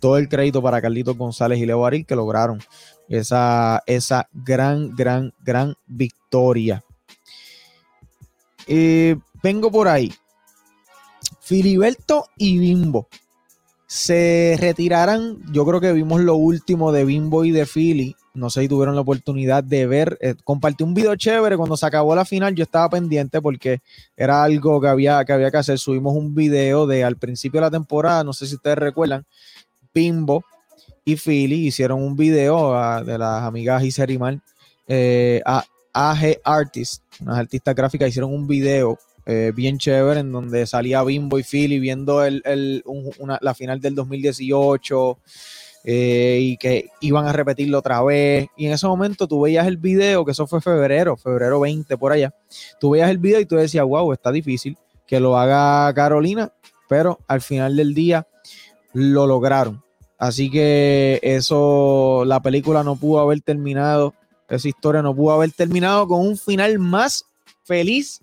todo 0.00 0.16
el 0.16 0.28
crédito 0.28 0.62
para 0.62 0.80
Carlitos 0.80 1.16
González 1.16 1.58
y 1.58 1.66
Leo 1.66 1.84
Aril 1.84 2.06
que 2.06 2.16
lograron 2.16 2.60
esa, 3.08 3.82
esa 3.86 4.28
gran, 4.32 4.96
gran, 4.96 5.32
gran 5.44 5.74
victoria. 5.86 6.82
Eh, 8.66 9.16
vengo 9.42 9.70
por 9.70 9.88
ahí. 9.88 10.12
Filiberto 11.40 12.26
y 12.36 12.58
Bimbo 12.58 13.08
se 13.88 14.56
retirarán. 14.60 15.38
Yo 15.50 15.66
creo 15.66 15.80
que 15.80 15.92
vimos 15.92 16.20
lo 16.20 16.36
último 16.36 16.92
de 16.92 17.04
Bimbo 17.04 17.44
y 17.44 17.50
de 17.50 17.66
Philly 17.66 18.14
no 18.38 18.50
sé 18.50 18.62
si 18.62 18.68
tuvieron 18.68 18.94
la 18.94 19.00
oportunidad 19.00 19.64
de 19.64 19.86
ver. 19.86 20.16
Eh, 20.20 20.34
compartí 20.44 20.84
un 20.84 20.94
video 20.94 21.16
chévere 21.16 21.56
cuando 21.56 21.76
se 21.76 21.84
acabó 21.84 22.14
la 22.14 22.24
final. 22.24 22.54
Yo 22.54 22.62
estaba 22.62 22.88
pendiente 22.88 23.42
porque 23.42 23.80
era 24.16 24.44
algo 24.44 24.80
que 24.80 24.86
había, 24.86 25.24
que 25.24 25.32
había 25.32 25.50
que 25.50 25.56
hacer. 25.56 25.78
Subimos 25.78 26.14
un 26.14 26.34
video 26.34 26.86
de 26.86 27.02
al 27.02 27.16
principio 27.16 27.60
de 27.60 27.66
la 27.66 27.70
temporada. 27.70 28.22
No 28.22 28.32
sé 28.32 28.46
si 28.46 28.54
ustedes 28.54 28.78
recuerdan. 28.78 29.26
Bimbo 29.92 30.44
y 31.04 31.16
Philly 31.16 31.66
hicieron 31.66 32.00
un 32.00 32.16
video 32.16 32.74
ah, 32.74 33.02
de 33.02 33.18
las 33.18 33.42
amigas 33.42 33.82
Iserimal. 33.82 34.40
Eh, 34.86 35.42
a 35.44 35.64
AG 35.92 36.38
Artists, 36.44 37.02
unas 37.20 37.38
artistas 37.38 37.74
gráficas, 37.74 38.08
hicieron 38.08 38.32
un 38.32 38.46
video 38.46 38.98
eh, 39.30 39.52
bien 39.54 39.76
chévere 39.76 40.20
en 40.20 40.32
donde 40.32 40.66
salía 40.66 41.04
Bimbo 41.04 41.38
y 41.38 41.42
Philly 41.42 41.78
viendo 41.78 42.24
el, 42.24 42.82
la 43.42 43.54
final 43.54 43.78
del 43.78 43.94
2018. 43.94 45.18
Eh, 45.84 46.40
y 46.42 46.56
que 46.56 46.90
iban 47.00 47.26
a 47.26 47.32
repetirlo 47.32 47.78
otra 47.78 48.02
vez. 48.02 48.48
Y 48.56 48.66
en 48.66 48.72
ese 48.72 48.86
momento 48.86 49.28
tú 49.28 49.42
veías 49.42 49.66
el 49.66 49.76
video, 49.76 50.24
que 50.24 50.32
eso 50.32 50.46
fue 50.46 50.60
febrero, 50.60 51.16
febrero 51.16 51.60
20 51.60 51.96
por 51.96 52.12
allá. 52.12 52.34
Tú 52.80 52.90
veías 52.90 53.10
el 53.10 53.18
video 53.18 53.40
y 53.40 53.46
tú 53.46 53.56
decías, 53.56 53.84
wow, 53.84 54.12
está 54.12 54.32
difícil 54.32 54.76
que 55.06 55.20
lo 55.20 55.38
haga 55.38 55.92
Carolina, 55.94 56.52
pero 56.88 57.18
al 57.26 57.40
final 57.40 57.76
del 57.76 57.94
día 57.94 58.26
lo 58.92 59.26
lograron. 59.26 59.82
Así 60.18 60.50
que 60.50 61.20
eso, 61.22 62.24
la 62.26 62.42
película 62.42 62.82
no 62.82 62.96
pudo 62.96 63.20
haber 63.20 63.40
terminado, 63.40 64.14
esa 64.48 64.68
historia 64.68 65.00
no 65.00 65.14
pudo 65.14 65.34
haber 65.34 65.52
terminado 65.52 66.08
con 66.08 66.26
un 66.26 66.36
final 66.36 66.78
más 66.78 67.24
feliz 67.64 68.20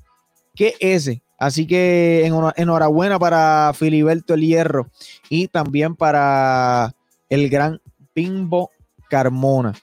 que 0.55 0.75
ese. 0.79 1.21
Así 1.37 1.67
que 1.67 2.25
enhorabuena 2.55 3.19
para 3.19 3.73
Filiberto 3.75 4.33
El 4.33 4.41
Hierro 4.41 4.89
y 5.29 5.47
también 5.49 5.95
para 5.95 6.95
el 7.29 7.49
gran 7.49 7.81
Pimbo 8.13 8.71
Carmona. 9.09 9.73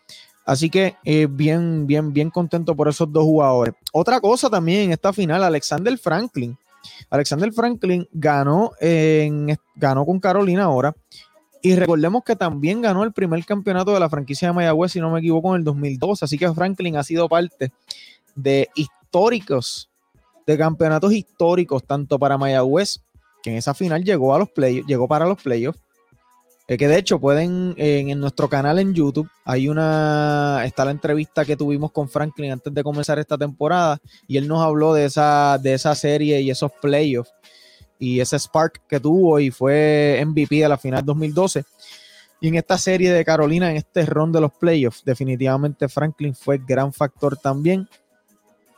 Así 0.45 0.71
que 0.71 0.97
eh, 1.05 1.29
bien, 1.31 1.87
bien, 1.87 2.13
bien 2.13 2.31
contento 2.31 2.75
por 2.75 2.89
esos 2.89 3.13
dos 3.13 3.25
jugadores. 3.25 3.75
Otra 3.93 4.21
cosa 4.21 4.51
también 4.51 4.81
en 4.81 4.93
esta 4.93 5.13
final, 5.13 5.45
Alexander 5.45 5.97
Franklin. 5.99 6.57
Alexander 7.11 7.53
Franklin 7.53 8.09
ganó, 8.13 8.73
en, 8.81 9.57
ganó 9.77 10.05
con 10.05 10.19
Carolina 10.19 10.65
ahora. 10.65 10.95
Y 11.65 11.77
recordemos 11.77 12.25
que 12.25 12.35
también 12.35 12.83
ganó 12.83 13.05
el 13.05 13.13
primer 13.13 13.45
campeonato 13.45 13.93
de 13.95 14.01
la 14.01 14.11
franquicia 14.11 14.49
de 14.49 14.55
Mayagüez, 14.55 14.91
si 14.91 15.01
no 15.01 15.13
me 15.13 15.21
equivoco, 15.21 15.55
en 15.55 15.61
el 15.61 15.65
2002. 15.65 16.25
Así 16.25 16.37
que 16.37 16.53
Franklin 16.53 16.97
ha 16.97 17.05
sido 17.05 17.29
parte 17.29 17.73
de 18.35 18.69
históricos, 18.75 19.89
de 20.47 20.59
campeonatos 20.59 21.13
históricos, 21.13 21.85
tanto 21.85 22.19
para 22.19 22.39
Mayagüez, 22.39 23.01
que 23.43 23.51
en 23.51 23.57
esa 23.57 23.75
final 23.75 24.05
llegó 24.05 24.35
a 24.35 24.39
los 24.39 24.51
playoffs, 24.51 24.87
llegó 24.87 25.09
para 25.09 25.27
los 25.27 25.43
playoffs, 25.43 25.79
que 26.79 26.89
de 26.89 26.99
hecho 26.99 27.19
pueden, 27.19 27.75
en, 27.77 28.19
nuestro 28.19 28.49
canal 28.49 28.79
en 28.79 28.95
YouTube, 28.95 29.29
hay 29.45 29.69
una, 29.69 30.63
está 30.65 30.85
la 30.85 30.91
entrevista 30.91 31.45
que 31.45 31.57
tuvimos 31.57 31.93
con 31.93 32.09
Franklin 32.09 32.53
antes 32.53 32.73
de 32.73 32.83
comenzar 32.83 33.19
esta 33.19 33.37
temporada 33.37 33.99
y 34.27 34.37
él 34.37 34.49
nos 34.49 34.63
habló 34.63 34.95
de 34.95 35.07
esa, 35.07 35.59
de 35.59 35.75
esa 35.75 35.95
serie 35.95 36.41
y 36.41 36.51
esos 36.51 36.71
playoffs 36.81 37.33
y 37.99 38.21
ese 38.21 38.39
spark 38.39 38.83
que 38.89 39.01
tuvo 39.01 39.39
y 39.39 39.51
fue 39.51 40.23
MVP 40.27 40.57
de 40.57 40.69
la 40.69 40.79
final 40.79 41.05
2012. 41.05 41.65
Y 42.41 42.49
en 42.49 42.57
esta 42.57 42.77
serie 42.77 43.13
de 43.13 43.25
Carolina, 43.25 43.71
en 43.71 43.77
este 43.77 44.05
ron 44.05 44.33
de 44.33 44.41
los 44.41 44.53
playoffs, 44.53 45.05
definitivamente 45.05 45.89
Franklin 45.89 46.35
fue 46.35 46.59
gran 46.59 46.93
factor 46.93 47.37
también. 47.37 47.89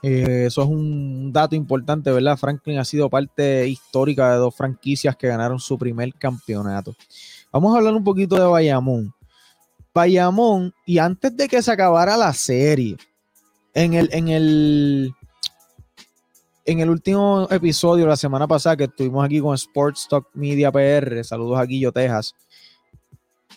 Eh, 0.07 0.45
eso 0.49 0.63
es 0.63 0.69
un 0.69 1.33
dato 1.33 1.55
importante, 1.55 2.13
¿verdad? 2.13 2.37
Franklin 2.37 2.79
ha 2.79 2.85
sido 2.85 3.09
parte 3.09 3.67
histórica 3.67 4.33
de 4.33 4.37
dos 4.37 4.55
franquicias 4.55 5.17
que 5.17 5.29
ganaron 5.29 5.59
su 5.59 5.79
primer 5.79 6.13
campeonato. 6.13 6.95
Vamos 7.51 7.75
a 7.75 7.79
hablar 7.79 7.95
un 7.95 8.05
poquito 8.05 8.37
de 8.37 8.45
Bayamón. 8.45 9.15
Bayamón, 9.95 10.75
y 10.85 10.99
antes 10.99 11.35
de 11.35 11.49
que 11.49 11.63
se 11.63 11.73
acabara 11.73 12.19
la 12.19 12.35
serie, 12.35 12.99
en 13.73 13.95
el, 13.95 14.11
en 14.13 14.29
el, 14.29 15.15
en 16.67 16.81
el 16.81 16.91
último 16.91 17.49
episodio, 17.51 18.07
la 18.07 18.19
semana 18.19 18.47
pasada, 18.47 18.77
que 18.77 18.85
estuvimos 18.85 19.25
aquí 19.25 19.41
con 19.41 19.55
Sports 19.55 20.07
Talk 20.11 20.29
Media 20.35 20.71
PR, 20.71 21.25
saludos 21.25 21.59
a 21.59 21.65
Guillo, 21.65 21.93
Texas. 21.93 22.35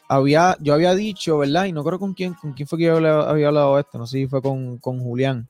Había, 0.08 0.56
yo 0.62 0.74
había 0.74 0.96
dicho, 0.96 1.40
¿verdad? 1.40 1.66
Y 1.66 1.74
no 1.74 1.84
creo 1.84 2.00
con 2.00 2.14
quién, 2.14 2.36
con 2.36 2.54
quién 2.54 2.70
fue 2.70 2.80
que 2.80 2.86
yo 2.86 2.96
había 2.96 3.48
hablado 3.48 3.78
esto, 3.78 3.98
no 3.98 4.08
sé 4.08 4.20
si 4.20 4.28
fue 4.28 4.42
con, 4.42 4.80
Julián. 4.80 5.50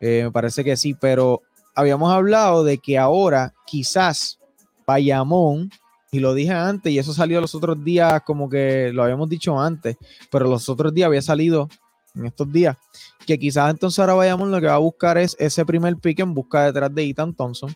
Eh, 0.00 0.22
me 0.24 0.30
parece 0.30 0.64
que 0.64 0.76
sí, 0.76 0.94
pero 0.94 1.42
habíamos 1.74 2.12
hablado 2.12 2.64
de 2.64 2.78
que 2.78 2.98
ahora 2.98 3.54
quizás 3.66 4.38
Bayamón, 4.86 5.70
y 6.12 6.20
lo 6.20 6.34
dije 6.34 6.52
antes, 6.52 6.92
y 6.92 6.98
eso 6.98 7.12
salió 7.12 7.40
los 7.40 7.54
otros 7.54 7.82
días, 7.82 8.22
como 8.24 8.48
que 8.48 8.92
lo 8.92 9.02
habíamos 9.02 9.28
dicho 9.28 9.58
antes, 9.60 9.96
pero 10.30 10.48
los 10.48 10.68
otros 10.68 10.94
días 10.94 11.06
había 11.06 11.22
salido 11.22 11.68
en 12.14 12.26
estos 12.26 12.52
días, 12.52 12.76
que 13.24 13.38
quizás 13.38 13.70
entonces 13.70 13.98
ahora 13.98 14.14
Bayamón 14.14 14.50
lo 14.50 14.60
que 14.60 14.66
va 14.66 14.74
a 14.74 14.78
buscar 14.78 15.18
es 15.18 15.36
ese 15.38 15.64
primer 15.64 15.96
pick 15.96 16.20
en 16.20 16.34
busca 16.34 16.66
detrás 16.66 16.94
de 16.94 17.08
Ethan 17.08 17.34
Thompson. 17.34 17.74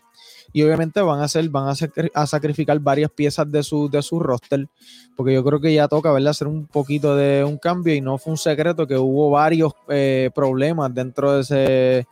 Y 0.51 0.63
obviamente 0.63 1.01
van 1.01 1.19
a 1.19 1.25
hacer, 1.25 1.47
van 1.49 1.67
a, 2.13 2.25
sacrificar 2.25 2.79
varias 2.79 3.11
piezas 3.11 3.51
de 3.51 3.61
su, 3.61 3.87
de 3.87 4.01
su 4.01 4.19
roster, 4.19 4.67
porque 5.15 5.33
yo 5.33 5.43
creo 5.43 5.59
que 5.59 5.73
ya 5.73 5.87
toca 5.87 6.11
¿verdad? 6.11 6.31
hacer 6.31 6.47
un 6.47 6.65
poquito 6.65 7.15
de 7.15 7.43
un 7.43 7.57
cambio 7.57 7.93
y 7.93 8.01
no 8.01 8.17
fue 8.17 8.31
un 8.31 8.37
secreto 8.37 8.87
que 8.87 8.97
hubo 8.97 9.29
varios 9.29 9.73
eh, 9.89 10.31
problemas 10.33 10.93
dentro 10.93 11.33
de 11.33 11.41
ese 11.41 12.07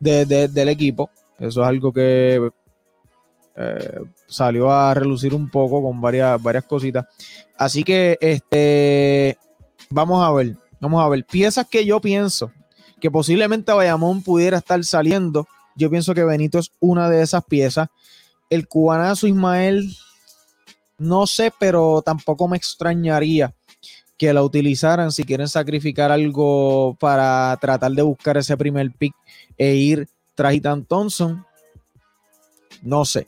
del 0.00 0.68
equipo. 0.68 1.10
Eso 1.38 1.62
es 1.62 1.68
algo 1.68 1.92
que 1.92 2.50
eh, 3.56 4.00
salió 4.26 4.70
a 4.70 4.94
relucir 4.94 5.34
un 5.34 5.50
poco 5.50 5.82
con 5.82 6.00
varias, 6.00 6.42
varias 6.42 6.64
cositas. 6.64 7.06
Así 7.56 7.84
que 7.84 8.16
este 8.20 9.36
vamos 9.90 10.24
a 10.24 10.32
ver, 10.32 10.56
vamos 10.80 11.04
a 11.04 11.08
ver. 11.08 11.24
Piezas 11.24 11.66
que 11.68 11.84
yo 11.84 12.00
pienso 12.00 12.50
que 13.04 13.10
posiblemente 13.10 13.70
Bayamón 13.70 14.22
pudiera 14.22 14.56
estar 14.56 14.82
saliendo 14.82 15.46
yo 15.76 15.90
pienso 15.90 16.14
que 16.14 16.24
Benito 16.24 16.58
es 16.58 16.70
una 16.80 17.10
de 17.10 17.22
esas 17.22 17.44
piezas. 17.44 17.88
El 18.48 18.68
cubanazo 18.68 19.26
Ismael, 19.26 19.94
no 20.98 21.26
sé, 21.26 21.52
pero 21.58 22.02
tampoco 22.02 22.46
me 22.48 22.56
extrañaría 22.56 23.52
que 24.16 24.32
la 24.32 24.42
utilizaran 24.42 25.10
si 25.10 25.24
quieren 25.24 25.48
sacrificar 25.48 26.12
algo 26.12 26.96
para 27.00 27.56
tratar 27.60 27.92
de 27.92 28.02
buscar 28.02 28.36
ese 28.36 28.56
primer 28.56 28.92
pick 28.92 29.14
e 29.58 29.74
ir 29.74 30.08
tras 30.34 30.54
Thompson. 30.86 31.44
No 32.82 33.04
sé. 33.04 33.26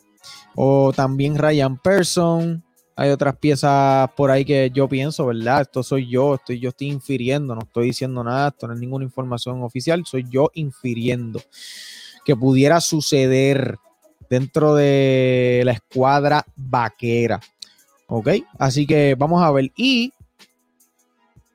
O 0.54 0.92
también 0.94 1.36
Ryan 1.36 1.76
Person. 1.76 2.64
Hay 2.96 3.10
otras 3.10 3.36
piezas 3.36 4.10
por 4.16 4.30
ahí 4.30 4.44
que 4.44 4.70
yo 4.72 4.88
pienso, 4.88 5.26
¿verdad? 5.26 5.60
Esto 5.60 5.82
soy 5.82 6.08
yo, 6.08 6.36
estoy, 6.36 6.58
yo 6.58 6.70
estoy 6.70 6.88
infiriendo, 6.88 7.54
no 7.54 7.60
estoy 7.60 7.88
diciendo 7.88 8.24
nada, 8.24 8.48
esto 8.48 8.66
no 8.66 8.72
es 8.72 8.80
ninguna 8.80 9.04
información 9.04 9.62
oficial, 9.62 10.02
soy 10.06 10.24
yo 10.30 10.50
infiriendo 10.54 11.42
que 12.24 12.34
pudiera 12.34 12.80
suceder 12.80 13.76
dentro 14.30 14.74
de 14.74 15.62
la 15.64 15.72
escuadra 15.72 16.44
vaquera. 16.56 17.40
¿Ok? 18.08 18.28
Así 18.58 18.86
que 18.86 19.14
vamos 19.14 19.42
a 19.42 19.50
ver. 19.50 19.72
Y 19.76 20.12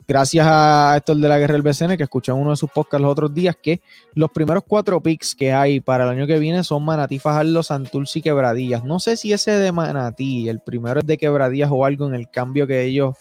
gracias 0.07 0.45
a 0.47 0.93
Héctor 0.97 1.17
de 1.17 1.29
la 1.29 1.39
Guerra 1.39 1.53
del 1.53 1.61
BCN, 1.61 1.97
que 1.97 2.03
escuché 2.03 2.31
en 2.31 2.37
uno 2.37 2.51
de 2.51 2.57
sus 2.57 2.69
podcasts 2.69 3.01
los 3.01 3.11
otros 3.11 3.33
días, 3.33 3.55
que 3.61 3.81
los 4.13 4.31
primeros 4.31 4.63
cuatro 4.67 5.01
picks 5.01 5.35
que 5.35 5.51
hay 5.51 5.79
para 5.79 6.03
el 6.03 6.09
año 6.09 6.27
que 6.27 6.39
viene 6.39 6.63
son 6.63 6.83
Manatí, 6.83 7.19
Fajardo, 7.19 7.63
Santurce 7.63 8.19
y 8.19 8.21
Quebradillas. 8.21 8.83
No 8.83 8.99
sé 8.99 9.17
si 9.17 9.33
ese 9.33 9.51
de 9.51 9.71
Manatí, 9.71 10.49
el 10.49 10.59
primero 10.59 10.99
es 10.99 11.05
de 11.05 11.17
Quebradillas 11.17 11.69
o 11.71 11.85
algo 11.85 12.07
en 12.07 12.15
el 12.15 12.29
cambio 12.29 12.67
que 12.67 12.83
ellos, 12.83 13.15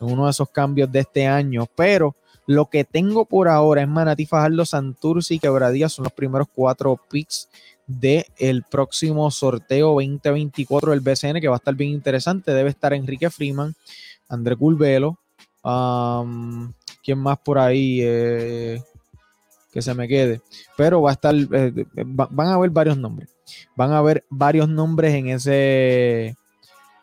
en 0.00 0.12
uno 0.12 0.24
de 0.24 0.30
esos 0.30 0.50
cambios 0.50 0.90
de 0.90 1.00
este 1.00 1.26
año, 1.26 1.68
pero 1.76 2.16
lo 2.50 2.66
que 2.66 2.82
tengo 2.82 3.26
por 3.26 3.46
ahora 3.46 3.82
es 3.82 3.86
Manatí, 3.86 4.26
Fajardo, 4.26 4.64
Santurce 4.64 5.34
y 5.34 5.38
Quebradía. 5.38 5.88
Son 5.88 6.02
los 6.02 6.12
primeros 6.12 6.48
cuatro 6.52 7.00
picks 7.08 7.48
del 7.86 8.64
próximo 8.68 9.30
sorteo 9.30 9.90
2024 9.90 10.90
del 10.90 10.98
BCN, 10.98 11.40
que 11.40 11.46
va 11.46 11.54
a 11.54 11.58
estar 11.58 11.76
bien 11.76 11.92
interesante. 11.92 12.52
Debe 12.52 12.70
estar 12.70 12.92
Enrique 12.92 13.30
Freeman, 13.30 13.76
André 14.28 14.56
Culvelo. 14.56 15.19
¿Quién 15.62 17.18
más 17.18 17.38
por 17.38 17.58
ahí? 17.58 18.00
Eh, 18.02 18.82
que 19.72 19.82
se 19.82 19.94
me 19.94 20.08
quede. 20.08 20.40
Pero 20.76 21.02
va 21.02 21.10
a 21.10 21.12
estar, 21.12 21.34
eh, 21.34 21.86
van 21.94 22.48
a 22.48 22.54
haber 22.54 22.70
varios 22.70 22.96
nombres. 22.96 23.30
Van 23.76 23.92
a 23.92 23.98
haber 23.98 24.24
varios 24.28 24.68
nombres 24.68 25.14
en 25.14 25.28
ese, 25.28 26.36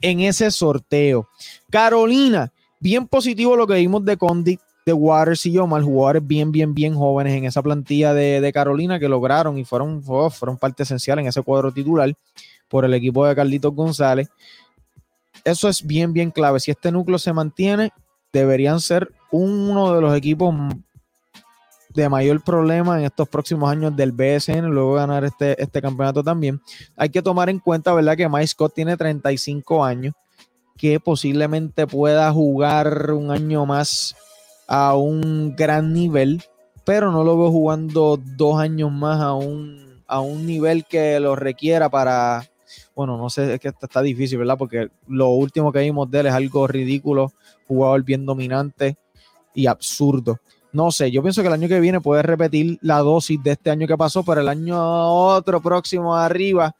en 0.01 0.19
ese 0.21 0.51
sorteo. 0.51 1.27
Carolina, 1.69 2.51
bien 2.79 3.07
positivo 3.07 3.55
lo 3.55 3.67
que 3.67 3.75
vimos 3.75 4.03
de 4.05 4.17
Condit 4.17 4.59
de 4.85 4.93
Waters 4.93 5.45
y 5.45 5.51
Yomar, 5.51 5.81
jugadores 5.83 6.25
bien, 6.25 6.49
bien, 6.49 6.73
bien 6.73 6.95
jóvenes 6.95 7.33
en 7.33 7.43
esa 7.43 7.61
plantilla 7.61 8.13
de, 8.13 8.51
Carolina 8.53 8.97
que 8.97 9.09
lograron 9.09 9.57
y 9.57 9.65
fueron, 9.65 10.01
oh, 10.07 10.29
fueron 10.29 10.57
parte 10.57 10.83
esencial 10.83 11.19
en 11.19 11.27
ese 11.27 11.41
cuadro 11.41 11.73
titular 11.73 12.13
por 12.69 12.85
el 12.85 12.93
equipo 12.93 13.25
de 13.25 13.35
Carlitos 13.35 13.75
González. 13.75 14.29
Eso 15.43 15.67
es 15.67 15.85
bien, 15.85 16.13
bien 16.13 16.31
clave. 16.31 16.61
Si 16.61 16.71
este 16.71 16.89
núcleo 16.89 17.19
se 17.19 17.33
mantiene, 17.33 17.91
deberían 18.39 18.79
ser 18.79 19.11
uno 19.31 19.93
de 19.93 20.01
los 20.01 20.15
equipos 20.15 20.53
de 21.93 22.09
mayor 22.09 22.43
problema 22.43 22.99
en 22.99 23.05
estos 23.05 23.27
próximos 23.27 23.69
años 23.69 23.95
del 23.95 24.11
BSN, 24.11 24.65
luego 24.67 24.93
ganar 24.93 25.25
este, 25.25 25.61
este 25.61 25.81
campeonato 25.81 26.23
también. 26.23 26.61
Hay 26.95 27.09
que 27.09 27.21
tomar 27.21 27.49
en 27.49 27.59
cuenta, 27.59 27.93
¿verdad? 27.93 28.15
Que 28.15 28.29
Mike 28.29 28.47
Scott 28.47 28.73
tiene 28.75 28.95
35 28.95 29.83
años, 29.83 30.13
que 30.77 30.99
posiblemente 30.99 31.87
pueda 31.87 32.31
jugar 32.31 33.11
un 33.11 33.31
año 33.31 33.65
más 33.65 34.15
a 34.67 34.95
un 34.95 35.55
gran 35.55 35.91
nivel, 35.93 36.43
pero 36.85 37.11
no 37.11 37.23
lo 37.23 37.37
veo 37.37 37.51
jugando 37.51 38.17
dos 38.17 38.59
años 38.59 38.91
más 38.91 39.19
a 39.19 39.33
un, 39.33 40.03
a 40.07 40.19
un 40.19 40.45
nivel 40.45 40.85
que 40.85 41.19
lo 41.19 41.35
requiera 41.35 41.89
para, 41.89 42.43
bueno, 42.97 43.15
no 43.17 43.29
sé, 43.29 43.53
es 43.53 43.59
que 43.59 43.69
está 43.69 44.01
difícil, 44.01 44.39
¿verdad? 44.39 44.57
Porque 44.57 44.89
lo 45.07 45.29
último 45.29 45.71
que 45.71 45.79
vimos 45.79 46.11
de 46.11 46.19
él 46.19 46.25
es 46.25 46.33
algo 46.33 46.67
ridículo, 46.67 47.31
jugador 47.67 48.03
bien 48.03 48.25
dominante 48.25 48.97
y 49.53 49.67
absurdo. 49.67 50.39
No 50.73 50.91
sé, 50.91 51.09
yo 51.11 51.21
pienso 51.21 51.41
que 51.41 51.47
el 51.47 51.53
año 51.53 51.69
que 51.69 51.79
viene 51.79 52.01
puede 52.01 52.23
repetir 52.23 52.77
la 52.81 52.97
dosis 52.97 53.41
de 53.41 53.51
este 53.51 53.69
año 53.69 53.87
que 53.87 53.95
pasó, 53.95 54.23
pero 54.23 54.41
el 54.41 54.49
año 54.49 54.77
otro 54.77 55.61
próximo 55.61 56.15
arriba, 56.15 56.75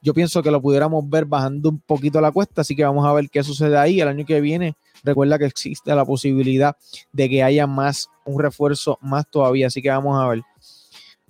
yo 0.00 0.14
pienso 0.14 0.42
que 0.42 0.50
lo 0.50 0.62
pudiéramos 0.62 1.06
ver 1.10 1.26
bajando 1.26 1.68
un 1.68 1.80
poquito 1.80 2.20
la 2.20 2.32
cuesta, 2.32 2.62
así 2.62 2.74
que 2.74 2.84
vamos 2.84 3.04
a 3.04 3.12
ver 3.12 3.28
qué 3.28 3.42
sucede 3.42 3.76
ahí. 3.76 4.00
El 4.00 4.08
año 4.08 4.24
que 4.24 4.40
viene 4.40 4.76
Recuerda 5.06 5.38
que 5.38 5.44
existe 5.44 5.94
la 5.94 6.04
posibilidad 6.04 6.76
de 7.12 7.28
que 7.28 7.42
haya 7.42 7.68
más, 7.68 8.08
un 8.24 8.40
refuerzo 8.40 8.98
más 9.00 9.24
todavía. 9.30 9.68
Así 9.68 9.80
que 9.80 9.88
vamos 9.88 10.20
a 10.20 10.26
ver. 10.26 10.42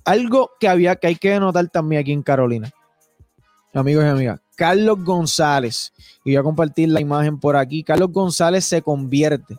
Algo 0.05 0.51
que 0.59 0.69
había 0.69 0.97
que 0.97 1.09
hay 1.09 1.17
que 1.17 1.39
notar 1.39 1.69
también 1.69 2.01
aquí 2.01 2.13
en 2.13 2.23
Carolina. 2.23 2.71
Amigos 3.77 4.05
y 4.05 4.09
amigas, 4.09 4.41
Carlos 4.57 5.05
González, 5.05 5.93
y 6.25 6.31
voy 6.31 6.37
a 6.37 6.43
compartir 6.43 6.89
la 6.89 7.03
imagen 7.03 7.39
por 7.39 7.57
aquí. 7.57 7.83
Carlos 7.83 8.11
González 8.11 8.65
se 8.65 8.81
convierte 8.81 9.59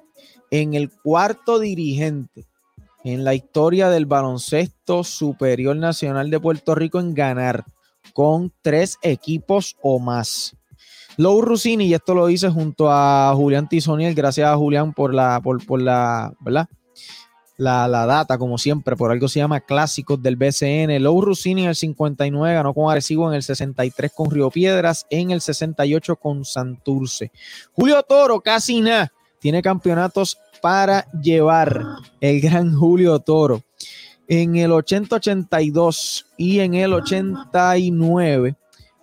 en 0.49 0.73
el 0.73 0.89
cuarto 0.89 1.59
dirigente 1.59 2.47
en 3.03 3.23
la 3.23 3.35
historia 3.35 3.89
del 3.89 4.07
baloncesto 4.07 5.03
superior 5.03 5.75
nacional 5.75 6.31
de 6.31 6.39
Puerto 6.39 6.73
Rico 6.73 6.99
en 6.99 7.13
ganar 7.13 7.63
con 8.13 8.51
tres 8.63 8.97
equipos 9.03 9.77
o 9.83 9.99
más. 9.99 10.57
Lou 11.17 11.43
Rusini, 11.43 11.85
y 11.85 11.93
esto 11.93 12.15
lo 12.15 12.27
hice 12.27 12.49
junto 12.49 12.91
a 12.91 13.31
Julián 13.35 13.69
Tizoniel, 13.69 14.15
gracias 14.15 14.49
a 14.49 14.57
Julián 14.57 14.93
por 14.93 15.13
la, 15.13 15.39
por, 15.41 15.79
la, 15.79 16.33
¿verdad? 16.39 16.67
La, 17.57 17.87
data, 17.87 18.37
como 18.37 18.59
siempre, 18.59 18.95
por 18.95 19.11
algo 19.11 19.27
se 19.27 19.39
llama 19.39 19.61
Clásicos 19.61 20.21
del 20.21 20.35
BCN. 20.35 21.01
Lou 21.01 21.21
Rusini 21.21 21.63
en 21.63 21.69
el 21.69 21.75
59 21.75 22.53
ganó 22.53 22.71
con 22.73 22.91
Arecibo, 22.91 23.27
en 23.27 23.35
el 23.35 23.41
63 23.41 24.11
con 24.15 24.29
Río 24.29 24.51
Piedras, 24.51 25.07
en 25.09 25.31
el 25.31 25.41
68 25.41 26.15
con 26.17 26.45
Santurce. 26.45 27.31
Julio 27.73 28.03
Toro, 28.03 28.41
casi 28.41 28.79
nada, 28.81 29.11
tiene 29.39 29.63
campeonatos 29.63 30.37
para 30.61 31.09
llevar 31.11 31.83
el 32.21 32.41
gran 32.41 32.75
Julio 32.75 33.17
Toro. 33.19 33.63
En 34.27 34.55
el 34.55 34.71
80-82 34.71 36.25
y 36.37 36.59
en 36.59 36.75
el 36.75 36.93
89 36.93 38.55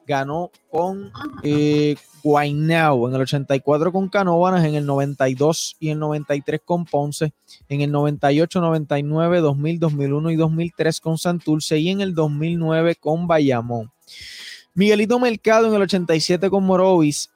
ganó 0.07 0.51
con 0.71 1.11
eh, 1.43 1.97
Guaynao, 2.23 3.09
en 3.09 3.15
el 3.15 3.23
84 3.23 3.93
con 3.93 4.09
Canóvanas, 4.09 4.65
en 4.65 4.75
el 4.75 4.87
92 4.87 5.77
y 5.81 5.91
el 5.91 5.99
93 5.99 6.61
con 6.65 6.85
Ponce, 6.85 7.33
en 7.69 7.81
el 7.81 7.93
98, 7.93 8.61
99, 8.61 9.41
2000, 9.41 9.79
2001 9.79 10.31
y 10.31 10.37
2003 10.37 11.01
con 11.01 11.19
Santurce 11.19 11.79
y 11.79 11.91
en 11.91 12.01
el 12.01 12.15
2009 12.15 12.97
con 12.97 13.27
Bayamón. 13.27 13.91
Miguelito 14.75 15.19
Mercado 15.19 15.69
en 15.69 15.75
el 15.75 15.83
87 15.83 16.51
con 16.51 16.65
Morovis, 16.65 17.31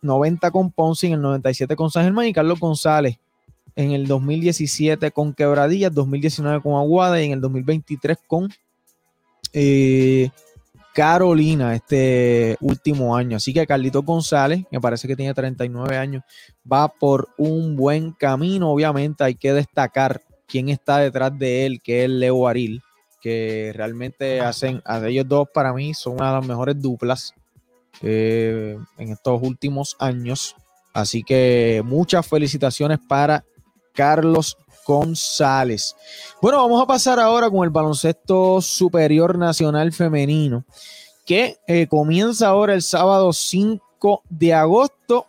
90 0.00 0.50
con 0.50 0.70
Ponce, 0.70 1.06
en 1.06 1.14
el 1.14 1.22
97 1.22 1.76
con 1.76 1.90
San 1.90 2.04
Germán 2.04 2.26
y 2.26 2.32
Carlos 2.32 2.58
González 2.58 3.18
en 3.76 3.92
el 3.92 4.06
2017 4.06 5.10
con 5.10 5.34
Quebradillas, 5.34 5.94
2019 5.94 6.60
con 6.60 6.74
Aguada 6.74 7.22
y 7.22 7.26
en 7.26 7.32
el 7.32 7.40
2023 7.40 8.18
con 8.26 8.50
eh, 9.52 10.30
Carolina 10.94 11.74
este 11.74 12.56
último 12.60 13.16
año. 13.16 13.36
Así 13.36 13.52
que 13.52 13.66
Carlito 13.66 14.02
González, 14.02 14.64
me 14.70 14.80
parece 14.80 15.08
que 15.08 15.16
tiene 15.16 15.34
39 15.34 15.96
años, 15.96 16.22
va 16.70 16.88
por 16.88 17.28
un 17.38 17.76
buen 17.76 18.12
camino. 18.12 18.70
Obviamente 18.70 19.24
hay 19.24 19.34
que 19.34 19.52
destacar 19.52 20.22
quién 20.46 20.68
está 20.68 20.98
detrás 20.98 21.36
de 21.38 21.66
él, 21.66 21.80
que 21.82 22.04
es 22.04 22.10
Leo 22.10 22.46
Aril, 22.46 22.82
que 23.20 23.72
realmente 23.74 24.40
hacen, 24.40 24.82
a 24.84 25.06
ellos 25.06 25.26
dos 25.26 25.48
para 25.52 25.72
mí 25.72 25.94
son 25.94 26.14
una 26.14 26.28
de 26.28 26.36
las 26.38 26.46
mejores 26.46 26.80
duplas 26.80 27.34
eh, 28.02 28.76
en 28.98 29.08
estos 29.10 29.40
últimos 29.42 29.96
años. 29.98 30.56
Así 30.92 31.22
que 31.22 31.82
muchas 31.84 32.26
felicitaciones 32.26 32.98
para 33.08 33.44
Carlos 33.94 34.58
González. 34.86 35.96
Bueno, 36.40 36.58
vamos 36.58 36.82
a 36.82 36.86
pasar 36.86 37.20
ahora 37.20 37.50
con 37.50 37.64
el 37.64 37.70
baloncesto 37.70 38.60
superior 38.60 39.38
nacional 39.38 39.92
femenino, 39.92 40.64
que 41.24 41.58
eh, 41.66 41.86
comienza 41.86 42.48
ahora 42.48 42.74
el 42.74 42.82
sábado 42.82 43.32
5 43.32 44.22
de 44.28 44.54
agosto. 44.54 45.26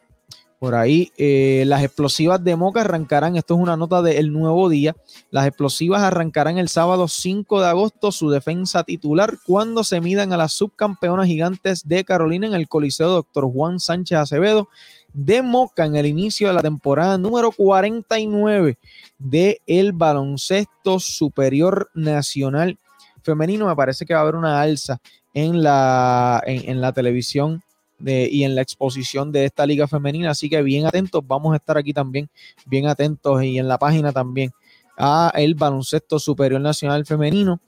Por 0.60 0.76
ahí 0.76 1.12
eh, 1.18 1.66
las 1.68 1.84
explosivas 1.84 2.42
de 2.42 2.56
Moca 2.56 2.82
arrancarán, 2.82 3.36
esto 3.36 3.56
es 3.56 3.60
una 3.60 3.76
nota 3.76 4.02
del 4.02 4.32
nuevo 4.32 4.70
día, 4.70 4.96
las 5.30 5.46
explosivas 5.46 6.04
arrancarán 6.04 6.58
el 6.58 6.70
sábado 6.70 7.10
5 7.10 7.60
de 7.60 7.68
agosto 7.68 8.14
su 8.14 8.30
defensa 8.30 8.86
titular 8.86 9.40
cuando 9.46 9.84
se 9.84 10.00
midan 10.00 10.32
a 10.32 10.38
las 10.38 10.54
subcampeonas 10.54 11.28
gigantes 11.28 11.86
de 11.86 12.06
Carolina 12.06 12.48
en 12.48 12.54
el 12.54 12.70
Coliseo 12.70 13.10
Dr. 13.10 13.52
Juan 13.52 13.82
Sánchez 13.82 14.18
Acevedo 14.18 14.70
de 15.14 15.42
Moca 15.42 15.86
en 15.86 15.96
el 15.96 16.06
inicio 16.06 16.48
de 16.48 16.54
la 16.54 16.62
temporada 16.62 17.18
número 17.18 17.52
49 17.52 18.78
del 19.18 19.58
el 19.66 19.94
baloncesto 19.94 21.00
superior 21.00 21.90
nacional 21.94 22.78
femenino. 23.22 23.68
Me 23.68 23.76
parece 23.76 24.06
que 24.06 24.14
va 24.14 24.22
a 24.22 24.24
haber 24.24 24.36
una 24.36 24.62
alza 24.62 25.00
en 25.34 25.64
la, 25.64 26.42
en, 26.46 26.82
la 26.82 26.92
televisión 26.94 27.64
de, 28.00 28.28
y 28.30 28.44
en 28.44 28.56
la 28.56 28.62
exposición 28.62 29.32
de 29.32 29.46
esta 29.46 29.66
liga 29.66 29.88
femenina. 29.88 30.32
Así 30.32 30.50
que 30.50 30.62
bien 30.62 30.86
atentos, 30.86 31.26
vamos 31.26 31.54
a 31.54 31.58
estar 31.58 31.78
aquí 31.78 31.94
también, 31.94 32.30
bien 32.66 32.88
atentos 32.88 33.44
y 33.44 33.58
en 33.60 33.68
la 33.68 33.78
página 33.78 34.12
también 34.12 34.52
a 34.98 35.32
el 35.36 35.56
baloncesto 35.56 36.20
superior 36.20 36.62
nacional 36.62 37.06
femenino. 37.06 37.60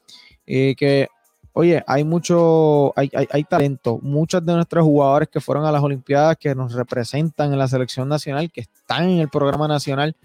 Eh, 0.48 0.76
que 0.78 1.08
oye, 1.58 1.82
hay 1.88 2.04
mucho, 2.04 2.94
hay, 2.98 3.10
hay, 3.32 3.44
talento. 3.46 3.98
Muchos 4.02 4.46
de 4.46 4.54
nuestros 4.54 4.84
jugadores 4.84 5.30
que 5.30 5.40
fueron 5.40 5.66
a 5.66 5.72
las 5.72 5.82
Olimpiadas, 5.82 6.36
que 6.38 6.54
nos 6.54 6.74
representan 6.74 7.54
en 7.54 7.58
la 7.58 7.70
selección 7.70 8.10
nacional, 8.10 8.52
que 8.52 8.62
están 8.62 9.10
en 9.10 9.20
el 9.20 9.30
programa 9.30 9.66
nacional, 9.66 10.18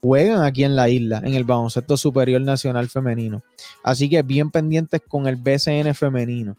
juegan 0.00 0.42
aquí 0.42 0.64
en 0.64 0.76
la 0.76 0.88
isla, 0.88 1.20
en 1.24 1.34
el 1.34 1.44
baloncesto 1.44 1.96
superior 1.96 2.40
nacional 2.40 2.88
femenino. 2.88 3.42
Así 3.82 4.08
que 4.08 4.22
bien 4.22 4.50
pendientes 4.50 5.00
con 5.06 5.26
el 5.26 5.36
BCN 5.36 5.94
femenino. 5.94 6.56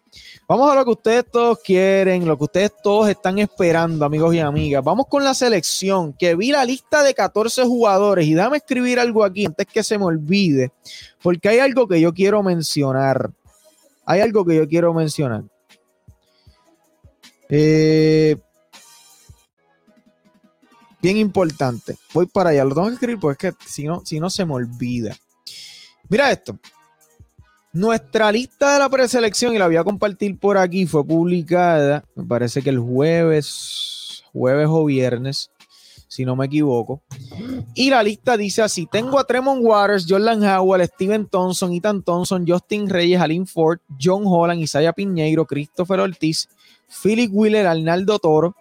Vamos 0.47 0.71
a 0.71 0.75
lo 0.75 0.85
que 0.85 0.91
ustedes 0.91 1.25
todos 1.31 1.59
quieren, 1.59 2.27
lo 2.27 2.37
que 2.37 2.43
ustedes 2.43 2.71
todos 2.83 3.09
están 3.09 3.39
esperando, 3.39 4.05
amigos 4.05 4.35
y 4.35 4.39
amigas. 4.39 4.83
Vamos 4.83 5.07
con 5.07 5.23
la 5.23 5.33
selección, 5.33 6.13
que 6.13 6.35
vi 6.35 6.51
la 6.51 6.65
lista 6.65 7.03
de 7.03 7.13
14 7.13 7.63
jugadores 7.63 8.27
y 8.27 8.33
dame 8.33 8.57
escribir 8.57 8.99
algo 8.99 9.23
aquí 9.23 9.45
antes 9.45 9.65
que 9.67 9.83
se 9.83 9.97
me 9.97 10.05
olvide, 10.05 10.71
porque 11.21 11.49
hay 11.49 11.59
algo 11.59 11.87
que 11.87 11.99
yo 11.99 12.13
quiero 12.13 12.43
mencionar. 12.43 13.31
Hay 14.05 14.21
algo 14.21 14.45
que 14.45 14.55
yo 14.55 14.67
quiero 14.67 14.93
mencionar. 14.93 15.43
Eh, 17.49 18.37
bien 21.01 21.17
importante. 21.17 21.97
Voy 22.13 22.25
para 22.25 22.51
allá, 22.51 22.63
lo 22.63 22.75
tengo 22.75 22.87
que 22.87 22.93
escribir 22.93 23.19
porque 23.19 23.47
es 23.49 23.55
que 23.55 23.67
si 23.67 23.83
no, 23.85 24.01
si 24.05 24.19
no 24.19 24.29
se 24.29 24.45
me 24.45 24.53
olvida. 24.53 25.15
Mira 26.09 26.31
esto. 26.31 26.57
Nuestra 27.73 28.31
lista 28.33 28.73
de 28.73 28.79
la 28.79 28.89
preselección, 28.89 29.55
y 29.55 29.57
la 29.57 29.67
voy 29.67 29.77
a 29.77 29.83
compartir 29.85 30.37
por 30.37 30.57
aquí, 30.57 30.85
fue 30.85 31.05
publicada, 31.05 32.03
me 32.15 32.25
parece 32.25 32.61
que 32.61 32.69
el 32.69 32.79
jueves, 32.79 34.23
jueves 34.33 34.67
o 34.69 34.83
viernes, 34.83 35.49
si 36.09 36.25
no 36.25 36.35
me 36.35 36.47
equivoco. 36.47 37.01
Y 37.73 37.89
la 37.89 38.03
lista 38.03 38.35
dice 38.35 38.61
así: 38.61 38.85
tengo 38.91 39.17
a 39.17 39.23
Tremont 39.23 39.61
Waters, 39.63 40.05
Jordan 40.05 40.43
Howell, 40.43 40.85
Steven 40.85 41.25
Thompson, 41.27 41.71
Ethan 41.71 42.03
Thompson, 42.03 42.45
Justin 42.45 42.89
Reyes, 42.89 43.21
Alin 43.21 43.47
Ford, 43.47 43.79
John 43.97 44.23
Holland, 44.25 44.59
Isaiah 44.59 44.91
Piñeiro, 44.91 45.45
Christopher 45.45 46.01
Ortiz, 46.01 46.49
Philip 47.01 47.31
Wheeler, 47.31 47.67
Arnaldo 47.67 48.19
Toro, 48.19 48.53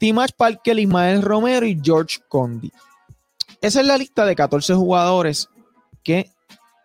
Timash 0.00 0.30
Parker, 0.34 0.78
Ismael 0.78 1.20
Romero 1.20 1.66
y 1.66 1.78
George 1.80 2.18
Condi. 2.26 2.72
Esa 3.60 3.80
es 3.82 3.86
la 3.86 3.98
lista 3.98 4.24
de 4.24 4.34
14 4.34 4.74
jugadores 4.74 5.50
que 6.02 6.30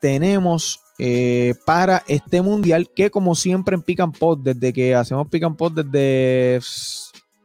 tenemos 0.02 0.82
eh, 1.00 1.56
para 1.66 2.04
este 2.08 2.42
mundial, 2.42 2.90
que 2.94 3.10
como 3.10 3.34
siempre 3.34 3.76
en 3.76 3.82
Pick 3.82 4.02
and 4.02 4.18
Pot, 4.18 4.42
desde 4.42 4.74
que 4.74 4.94
hacemos 4.94 5.30
Pick 5.30 5.44
and 5.44 5.56
Pot 5.56 5.74
desde, 5.74 6.60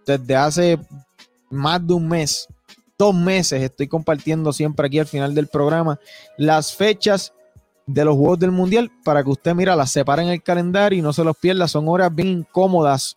desde 0.05 0.37
hace 0.37 0.79
más 1.51 1.87
de 1.87 1.95
un 1.95 2.09
mes, 2.09 2.49
dos 2.99 3.15
meses, 3.15 3.63
estoy 3.63 3.87
compartiendo 3.87 4.53
siempre 4.53 4.89
aquí 4.89 4.99
al 4.99 5.07
final 5.07 5.35
del 5.35 5.47
programa 5.47 6.01
las 6.37 6.75
fechas 6.75 7.33
de 7.87 8.05
los 8.05 8.17
juegos 8.17 8.41
del 8.41 8.51
mundial 8.51 8.91
para 9.05 9.23
que 9.23 9.31
usted, 9.31 9.55
mira, 9.55 9.77
las 9.77 9.93
separe 9.93 10.23
en 10.23 10.29
el 10.31 10.43
calendario 10.43 10.99
y 10.99 11.03
no 11.03 11.13
se 11.13 11.25
los 11.25 11.37
pierda. 11.37 11.69
Son 11.69 11.89
horas 11.89 12.13
bien 12.13 12.29
incómodas, 12.29 13.15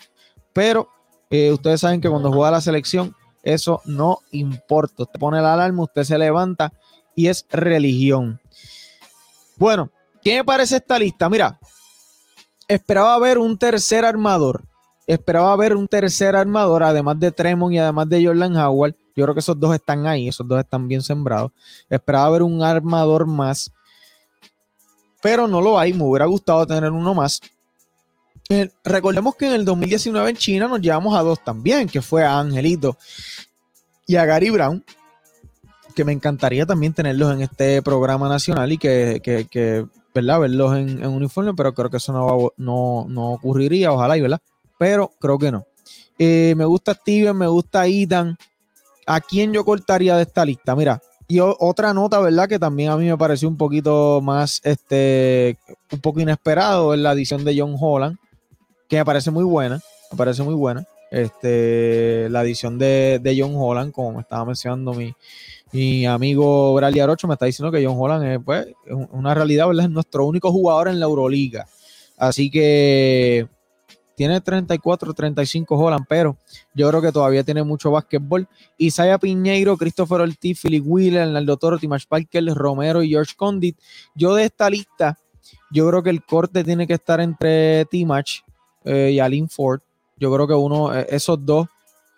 pero 0.54 0.88
eh, 1.34 1.52
ustedes 1.52 1.82
saben 1.82 2.00
que 2.00 2.08
cuando 2.08 2.32
juega 2.32 2.52
la 2.52 2.62
selección, 2.62 3.16
eso 3.42 3.82
no 3.86 4.20
importa. 4.34 5.02
Usted 5.02 5.20
pone 5.20 5.42
la 5.42 5.56
alarma, 5.56 5.82
usted 5.82 6.04
se 6.04 6.16
levanta 6.16 6.72
y 7.16 7.26
es 7.26 7.48
religión. 7.50 8.40
Bueno, 9.58 9.90
¿qué 10.22 10.38
me 10.38 10.44
parece 10.44 10.76
esta 10.76 11.00
lista? 11.00 11.28
Mira, 11.30 11.60
esperaba 12.68 13.18
ver 13.18 13.40
un 13.40 13.58
tercer 13.58 14.06
armador. 14.06 14.64
Esperaba 15.08 15.56
ver 15.56 15.76
un 15.76 15.88
tercer 15.88 16.36
armador, 16.36 16.84
además 16.84 17.20
de 17.20 17.32
Tremont 17.32 17.74
y 17.74 17.80
además 17.80 18.08
de 18.10 18.24
Jordan 18.24 18.56
Howard. 18.56 18.94
Yo 19.16 19.24
creo 19.24 19.34
que 19.34 19.40
esos 19.40 19.60
dos 19.60 19.74
están 19.74 20.06
ahí, 20.06 20.28
esos 20.28 20.48
dos 20.48 20.60
están 20.60 20.88
bien 20.88 21.02
sembrados. 21.02 21.52
Esperaba 21.90 22.30
ver 22.30 22.44
un 22.44 22.62
armador 22.62 23.26
más, 23.26 23.72
pero 25.20 25.48
no 25.48 25.62
lo 25.62 25.80
hay. 25.80 25.94
Me 25.94 26.04
hubiera 26.04 26.28
gustado 26.28 26.68
tener 26.68 26.92
uno 26.92 27.16
más. 27.16 27.42
Eh, 28.54 28.70
recordemos 28.84 29.36
que 29.36 29.48
en 29.48 29.54
el 29.54 29.66
2019 29.66 30.30
en 30.30 30.36
China 30.36 30.68
nos 30.68 30.80
llevamos 30.80 31.18
a 31.18 31.24
dos 31.24 31.44
también, 31.44 31.90
que 31.90 32.04
fue 32.04 32.24
a 32.24 32.38
Angelito 32.38 33.00
y 34.06 34.16
a 34.16 34.26
Gary 34.26 34.52
Brown, 34.52 34.86
que 35.96 36.06
me 36.06 36.12
encantaría 36.12 36.64
también 36.64 36.94
tenerlos 36.94 37.34
en 37.34 37.42
este 37.42 37.82
programa 37.82 38.30
nacional 38.30 38.72
y 38.72 38.78
que, 38.78 39.88
¿verdad? 40.14 40.40
Verlos 40.42 40.78
en, 40.78 41.04
uniforme, 41.04 41.56
pero 41.56 41.74
creo 41.74 41.90
que 41.90 41.98
eso 41.98 42.14
no, 42.14 42.52
no, 42.58 43.08
no, 43.10 43.32
ocurriría, 43.32 43.92
ojalá 43.92 44.18
y, 44.18 44.22
¿verdad? 44.22 44.40
Pero 44.78 45.12
creo 45.20 45.40
que 45.40 45.52
no. 45.52 45.66
Eh, 46.20 46.54
me 46.56 46.66
gusta 46.66 46.94
Steven, 46.94 47.36
me 47.36 47.48
gusta 47.48 47.88
Ethan. 47.88 48.38
¿A 49.08 49.20
quién 49.20 49.52
yo 49.52 49.66
cortaría 49.66 50.16
de 50.16 50.22
esta 50.22 50.46
lista? 50.46 50.76
Mira, 50.76 51.02
y 51.28 51.40
otra 51.40 51.92
nota, 51.92 52.20
¿verdad? 52.20 52.48
Que 52.48 52.60
también 52.60 52.92
a 52.92 52.98
mí 52.98 53.08
me 53.08 53.18
pareció 53.18 53.48
un 53.48 53.58
poquito 53.58 54.22
más, 54.22 54.62
este, 54.64 55.58
un 55.92 56.02
poco 56.02 56.20
inesperado, 56.20 56.94
es 56.94 57.00
la 57.00 57.10
adición 57.10 57.44
de 57.44 57.60
John 57.60 57.76
Holland 57.80 58.20
que 58.94 59.00
me 59.00 59.06
parece 59.06 59.32
muy 59.32 59.44
buena, 59.44 59.80
me 60.12 60.18
parece 60.18 60.44
muy 60.44 60.54
buena. 60.54 60.86
Este, 61.10 62.28
la 62.30 62.44
edición 62.44 62.78
de, 62.78 63.36
John 63.36 63.54
Holland, 63.56 63.92
como 63.92 64.14
me 64.14 64.22
estaba 64.22 64.46
mencionando 64.46 64.94
mi, 64.94 65.12
mi 65.72 66.06
amigo 66.06 66.76
Bradley 66.76 67.00
Arocho, 67.00 67.28
me 67.28 67.34
está 67.34 67.48
diciendo 67.48 67.72
que 67.72 67.84
John 67.84 67.96
Holland 67.98 68.24
es, 68.24 68.40
pues, 68.46 68.68
una 69.12 69.34
realidad. 69.34 69.68
Es 69.80 69.90
nuestro 69.90 70.28
único 70.28 70.52
jugador 70.52 70.90
en 70.90 71.00
la 71.00 71.08
Euroliga. 71.08 71.66
Así 72.18 72.52
que 72.52 73.48
tiene 74.16 74.40
34, 74.42 75.12
35 75.12 75.76
Holland, 75.76 76.06
pero 76.08 76.38
yo 76.76 76.88
creo 76.90 77.02
que 77.02 77.12
todavía 77.12 77.44
tiene 77.44 77.64
mucho 77.64 77.90
básquetbol. 77.90 78.48
Isaiah 78.78 79.18
Piñeiro, 79.18 79.76
Christopher 79.76 80.22
Ortiz, 80.22 80.62
Philip 80.62 80.84
Wheeler, 80.86 81.24
Arnaldo 81.24 81.58
Toro, 81.58 81.80
Timash 81.80 82.06
Parker, 82.08 82.46
Romero 82.54 83.02
y 83.02 83.10
George 83.10 83.34
Condit. 83.36 83.76
Yo 84.14 84.36
de 84.36 84.44
esta 84.44 84.70
lista, 84.70 85.18
yo 85.72 85.90
creo 85.90 86.04
que 86.04 86.12
el 86.12 86.24
corte 86.24 86.64
tiene 86.64 86.86
que 86.86 86.94
estar 86.94 87.20
entre 87.22 87.86
Timach 87.86 88.44
eh, 88.86 89.12
y 89.14 89.20
Alin 89.20 89.50
Ford. 89.50 89.82
Yo 90.18 90.34
creo 90.34 90.48
que 90.48 90.54
uno, 90.54 90.98
eh, 90.98 91.08
esos 91.10 91.44
dos 91.46 91.68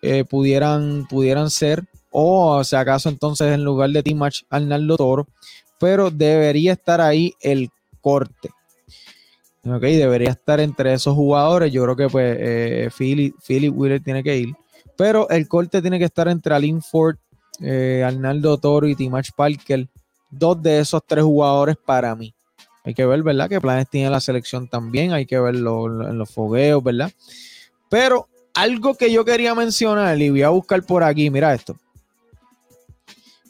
eh, 0.01 0.23
pudieran, 0.23 1.08
pudieran 1.08 1.49
ser, 1.49 1.84
o 2.12 2.63
si 2.63 2.75
acaso 2.75 3.10
entonces 3.10 3.54
en 3.54 3.63
lugar 3.63 3.89
de 3.89 4.04
Team 4.04 4.17
Match 4.17 4.43
Arnaldo 4.49 4.97
Toro, 4.97 5.28
pero 5.80 6.12
debería 6.12 6.73
estar 6.73 7.01
ahí 7.01 7.34
el 7.41 7.69
corte. 8.01 8.49
Ok, 9.65 9.82
debería 9.82 10.30
estar 10.30 10.60
entre 10.60 10.93
esos 10.93 11.15
jugadores. 11.15 11.71
Yo 11.73 11.84
creo 11.84 11.95
que 11.95 12.08
pues 12.08 12.93
Philip, 12.93 13.36
Philip 13.45 13.75
Wheeler 13.75 14.04
tiene 14.04 14.23
que 14.23 14.38
ir. 14.38 14.56
Pero 14.95 15.28
el 15.30 15.47
corte 15.47 15.82
tiene 15.82 15.97
que 15.97 16.06
estar 16.06 16.28
entre 16.28 16.54
Alin 16.54 16.82
Ford, 16.82 17.17
Arnaldo 17.60 18.58
Toro 18.58 18.88
y 18.88 18.95
Timach 18.95 19.32
Parker. 19.36 19.88
Dos 20.30 20.62
de 20.62 20.80
esos 20.80 21.01
tres 21.06 21.23
jugadores 21.23 21.75
para 21.84 22.15
mí. 22.15 22.34
Hay 22.86 22.93
que 22.93 23.06
ver, 23.06 23.24
¿verdad? 23.24 23.50
Qué 23.50 23.60
planes 23.60 23.89
tiene 23.89 24.10
la 24.10 24.19
selección 24.19 24.67
también. 24.67 25.12
Hay 25.12 25.26
que 25.26 25.39
verlo 25.39 26.08
en 26.08 26.17
los 26.17 26.30
fogueos, 26.30 26.84
¿verdad? 26.84 27.12
Pero 27.89 28.28
algo 28.54 28.95
que 28.95 29.12
yo 29.12 29.26
quería 29.26 29.56
mencionar 29.56 30.21
y 30.21 30.30
voy 30.30 30.43
a 30.43 30.50
buscar 30.50 30.84
por 30.84 31.04
aquí, 31.04 31.30
mira 31.30 31.54
esto. 31.54 31.76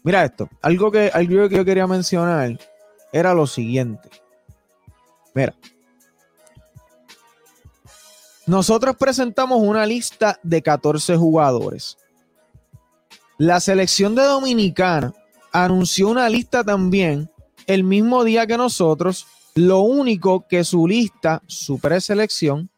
Mira 0.04 0.24
esto. 0.24 0.50
Algo 0.62 0.92
que, 0.92 1.12
algo 1.14 1.50
que 1.50 1.58
yo 1.58 1.66
quería 1.66 1.86
mencionar 1.86 2.58
era 3.12 3.34
lo 3.34 3.46
siguiente. 3.46 4.10
Mira. 5.34 5.54
Nosotros 8.48 8.96
presentamos 8.96 9.60
una 9.62 9.86
lista 9.86 10.40
de 10.44 10.62
14 10.62 11.18
jugadores. 11.18 11.98
La 13.38 13.60
selección 13.60 14.16
de 14.16 14.22
Dominicana 14.22 15.14
anunció 15.52 16.08
una 16.10 16.30
lista 16.30 16.64
también 16.64 17.30
el 17.68 17.84
mismo 17.84 18.24
día 18.24 18.48
que 18.48 18.58
nosotros. 18.58 19.28
Lo 19.56 19.80
único 19.80 20.46
que 20.48 20.64
su 20.66 20.88
lista, 20.88 21.42
su 21.48 21.80
preselección, 21.80 22.70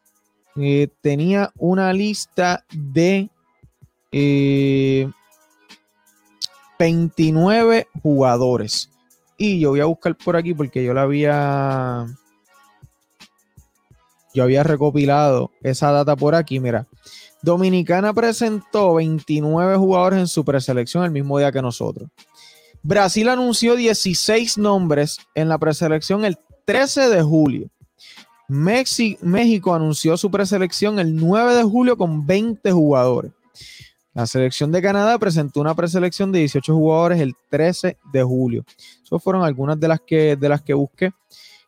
eh, 0.56 0.88
tenía 1.00 1.52
una 1.56 1.92
lista 1.92 2.64
de 2.72 3.30
29 6.78 7.78
eh, 7.78 7.86
jugadores. 8.02 8.90
Y 9.36 9.60
yo 9.60 9.70
voy 9.70 9.80
a 9.80 9.86
buscar 9.86 10.16
por 10.16 10.36
aquí 10.36 10.54
porque 10.54 10.84
yo 10.84 10.94
la 10.94 11.02
había. 11.02 12.06
yo 14.34 14.42
había 14.42 14.62
recopilado 14.62 15.50
esa 15.62 15.90
data 15.92 16.16
por 16.16 16.34
aquí, 16.34 16.60
mira. 16.60 16.86
Dominicana 17.40 18.12
presentó 18.12 18.94
29 18.94 19.76
jugadores 19.76 20.18
en 20.18 20.26
su 20.26 20.44
preselección 20.44 21.04
el 21.04 21.12
mismo 21.12 21.38
día 21.38 21.52
que 21.52 21.62
nosotros. 21.62 22.08
Brasil 22.82 23.28
anunció 23.28 23.76
16 23.76 24.58
nombres 24.58 25.18
en 25.34 25.48
la 25.48 25.58
preselección 25.58 26.24
el 26.24 26.38
13 26.64 27.08
de 27.08 27.22
julio. 27.22 27.68
México 28.48 29.74
anunció 29.74 30.16
su 30.16 30.30
preselección 30.30 30.98
el 30.98 31.14
9 31.16 31.54
de 31.54 31.62
julio 31.64 31.96
con 31.96 32.26
20 32.26 32.72
jugadores. 32.72 33.32
La 34.14 34.26
selección 34.26 34.72
de 34.72 34.82
Canadá 34.82 35.18
presentó 35.18 35.60
una 35.60 35.74
preselección 35.74 36.32
de 36.32 36.40
18 36.40 36.74
jugadores 36.74 37.20
el 37.20 37.34
13 37.50 37.98
de 38.12 38.22
julio. 38.22 38.64
Esas 39.04 39.22
fueron 39.22 39.44
algunas 39.44 39.78
de 39.78 39.88
las 39.88 40.00
que, 40.00 40.34
de 40.34 40.48
las 40.48 40.62
que 40.62 40.74
busqué 40.74 41.12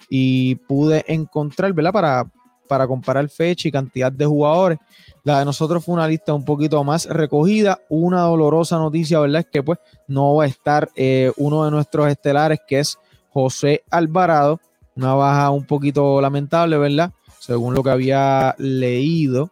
y 0.08 0.56
pude 0.56 1.04
encontrar, 1.06 1.72
¿verdad? 1.72 1.92
Para, 1.92 2.30
para 2.70 2.86
comparar 2.86 3.28
fecha 3.28 3.66
y 3.66 3.72
cantidad 3.72 4.12
de 4.12 4.24
jugadores. 4.24 4.78
La 5.24 5.40
de 5.40 5.44
nosotros 5.44 5.84
fue 5.84 5.92
una 5.92 6.06
lista 6.06 6.32
un 6.32 6.44
poquito 6.44 6.84
más 6.84 7.06
recogida. 7.06 7.80
Una 7.88 8.20
dolorosa 8.20 8.78
noticia, 8.78 9.18
¿verdad? 9.18 9.40
Es 9.40 9.48
que 9.50 9.60
pues 9.64 9.80
no 10.06 10.36
va 10.36 10.44
a 10.44 10.46
estar 10.46 10.88
eh, 10.94 11.32
uno 11.36 11.64
de 11.64 11.72
nuestros 11.72 12.06
estelares, 12.06 12.60
que 12.68 12.78
es 12.78 12.96
José 13.32 13.82
Alvarado. 13.90 14.60
Una 14.94 15.14
baja 15.14 15.50
un 15.50 15.64
poquito 15.64 16.20
lamentable, 16.20 16.78
¿verdad? 16.78 17.10
Según 17.40 17.74
lo 17.74 17.82
que 17.82 17.90
había 17.90 18.54
leído. 18.56 19.50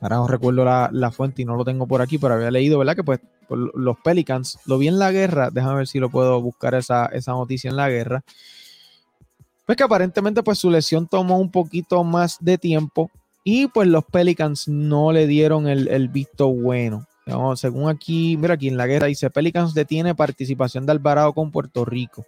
Ahora 0.00 0.16
no 0.16 0.26
recuerdo 0.26 0.64
la, 0.64 1.10
fuente 1.12 1.42
y 1.42 1.44
no 1.44 1.54
lo 1.54 1.64
tengo 1.64 1.86
por 1.86 2.02
aquí, 2.02 2.18
pero 2.18 2.34
había 2.34 2.50
leído, 2.50 2.76
¿verdad? 2.80 2.96
Que 2.96 3.04
pues 3.04 3.20
los 3.48 3.96
Pelicans, 4.02 4.58
lo 4.66 4.78
vi 4.78 4.88
en 4.88 4.98
la 4.98 5.12
guerra, 5.12 5.50
déjame 5.52 5.76
ver 5.76 5.86
si 5.86 6.00
lo 6.00 6.10
puedo 6.10 6.40
buscar 6.40 6.74
esa, 6.74 7.06
esa 7.06 7.32
noticia 7.32 7.70
en 7.70 7.76
la 7.76 7.88
guerra. 7.88 8.24
Pues 9.70 9.76
que 9.76 9.84
aparentemente 9.84 10.42
pues 10.42 10.58
su 10.58 10.68
lesión 10.68 11.06
tomó 11.06 11.38
un 11.38 11.48
poquito 11.48 12.02
más 12.02 12.38
de 12.40 12.58
tiempo 12.58 13.08
y 13.44 13.68
pues 13.68 13.86
los 13.86 14.04
Pelicans 14.04 14.66
no 14.66 15.12
le 15.12 15.28
dieron 15.28 15.68
el, 15.68 16.08
visto 16.08 16.48
bueno. 16.48 17.06
según 17.54 17.88
aquí, 17.88 18.36
mira 18.36 18.54
aquí 18.54 18.66
en 18.66 18.76
la 18.76 18.88
guerra 18.88 19.06
dice 19.06 19.30
Pelicans 19.30 19.72
detiene 19.72 20.12
participación 20.16 20.86
de 20.86 20.90
Alvarado 20.90 21.32
con 21.34 21.52
Puerto 21.52 21.84
Rico. 21.84 22.26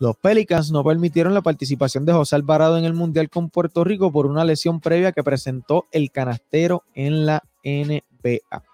Los 0.00 0.16
Pelicans 0.16 0.72
no 0.72 0.82
permitieron 0.82 1.32
la 1.32 1.42
participación 1.42 2.06
de 2.06 2.12
José 2.12 2.34
Alvarado 2.34 2.76
en 2.76 2.84
el 2.84 2.94
Mundial 2.94 3.30
con 3.30 3.50
Puerto 3.50 3.84
Rico 3.84 4.10
por 4.10 4.26
una 4.26 4.44
lesión 4.44 4.80
previa 4.80 5.12
que 5.12 5.22
presentó 5.22 5.86
el 5.92 6.10
canastero 6.10 6.82
en 6.96 7.24
la 7.24 7.44
NBA. 7.62 8.64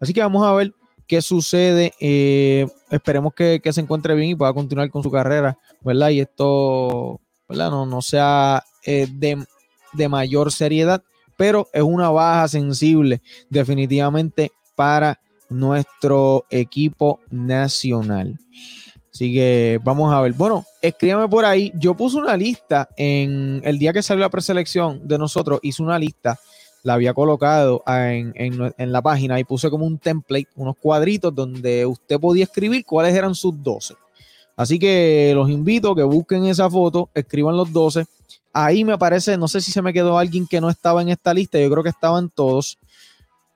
Así 0.00 0.12
que 0.12 0.20
vamos 0.20 0.44
a 0.44 0.52
ver 0.52 0.74
qué 1.06 1.22
sucede. 1.22 1.92
Eh, 2.00 2.66
esperemos 2.90 3.34
que, 3.34 3.60
se 3.70 3.80
encuentre 3.80 4.16
bien 4.16 4.30
y 4.30 4.34
pueda 4.34 4.52
continuar 4.52 4.90
con 4.90 5.04
su 5.04 5.12
carrera, 5.12 5.56
¿verdad? 5.82 6.08
Y 6.10 6.18
esto, 6.18 7.20
No, 7.48 8.02
sea 8.02 8.64
eh, 8.84 9.06
de, 9.10 9.44
de 9.92 10.08
mayor 10.08 10.52
seriedad, 10.52 11.02
pero 11.36 11.68
es 11.72 11.82
una 11.82 12.10
baja 12.10 12.48
sensible 12.48 13.22
definitivamente 13.48 14.52
para 14.74 15.20
nuestro 15.48 16.44
equipo 16.50 17.20
nacional. 17.30 18.38
Así 19.12 19.32
que 19.32 19.80
vamos 19.82 20.12
a 20.12 20.20
ver. 20.20 20.34
Bueno, 20.34 20.66
escríbame 20.82 21.26
por 21.28 21.46
ahí. 21.46 21.72
Yo 21.76 21.94
puse 21.94 22.18
una 22.18 22.36
lista 22.36 22.88
en 22.98 23.62
el 23.64 23.78
día 23.78 23.94
que 23.94 24.02
salió 24.02 24.20
la 24.20 24.28
preselección 24.28 25.08
de 25.08 25.16
nosotros, 25.16 25.58
hice 25.62 25.82
una 25.82 25.98
lista, 25.98 26.38
la 26.82 26.94
había 26.94 27.14
colocado 27.14 27.82
en, 27.86 28.92
la 28.92 29.02
página 29.02 29.40
y 29.40 29.44
puse 29.44 29.70
como 29.70 29.86
un 29.86 29.98
template, 29.98 30.48
unos 30.54 30.76
cuadritos 30.76 31.34
donde 31.34 31.86
usted 31.86 32.20
podía 32.20 32.44
escribir 32.44 32.84
cuáles 32.84 33.14
eran 33.14 33.34
sus 33.34 33.60
12. 33.62 33.94
Así 34.56 34.78
que 34.78 35.32
los 35.34 35.50
invito 35.50 35.92
a 35.92 35.96
que 35.96 36.02
busquen 36.02 36.46
esa 36.46 36.68
foto, 36.70 37.10
escriban 37.14 37.56
los 37.56 37.72
12. 37.72 38.06
Ahí 38.52 38.84
me 38.84 38.94
aparece, 38.94 39.36
no 39.36 39.48
sé 39.48 39.60
si 39.60 39.70
se 39.70 39.82
me 39.82 39.92
quedó 39.92 40.18
alguien 40.18 40.46
que 40.46 40.60
no 40.60 40.70
estaba 40.70 41.02
en 41.02 41.10
esta 41.10 41.34
lista, 41.34 41.60
yo 41.60 41.70
creo 41.70 41.82
que 41.82 41.90
estaban 41.90 42.30
todos, 42.30 42.78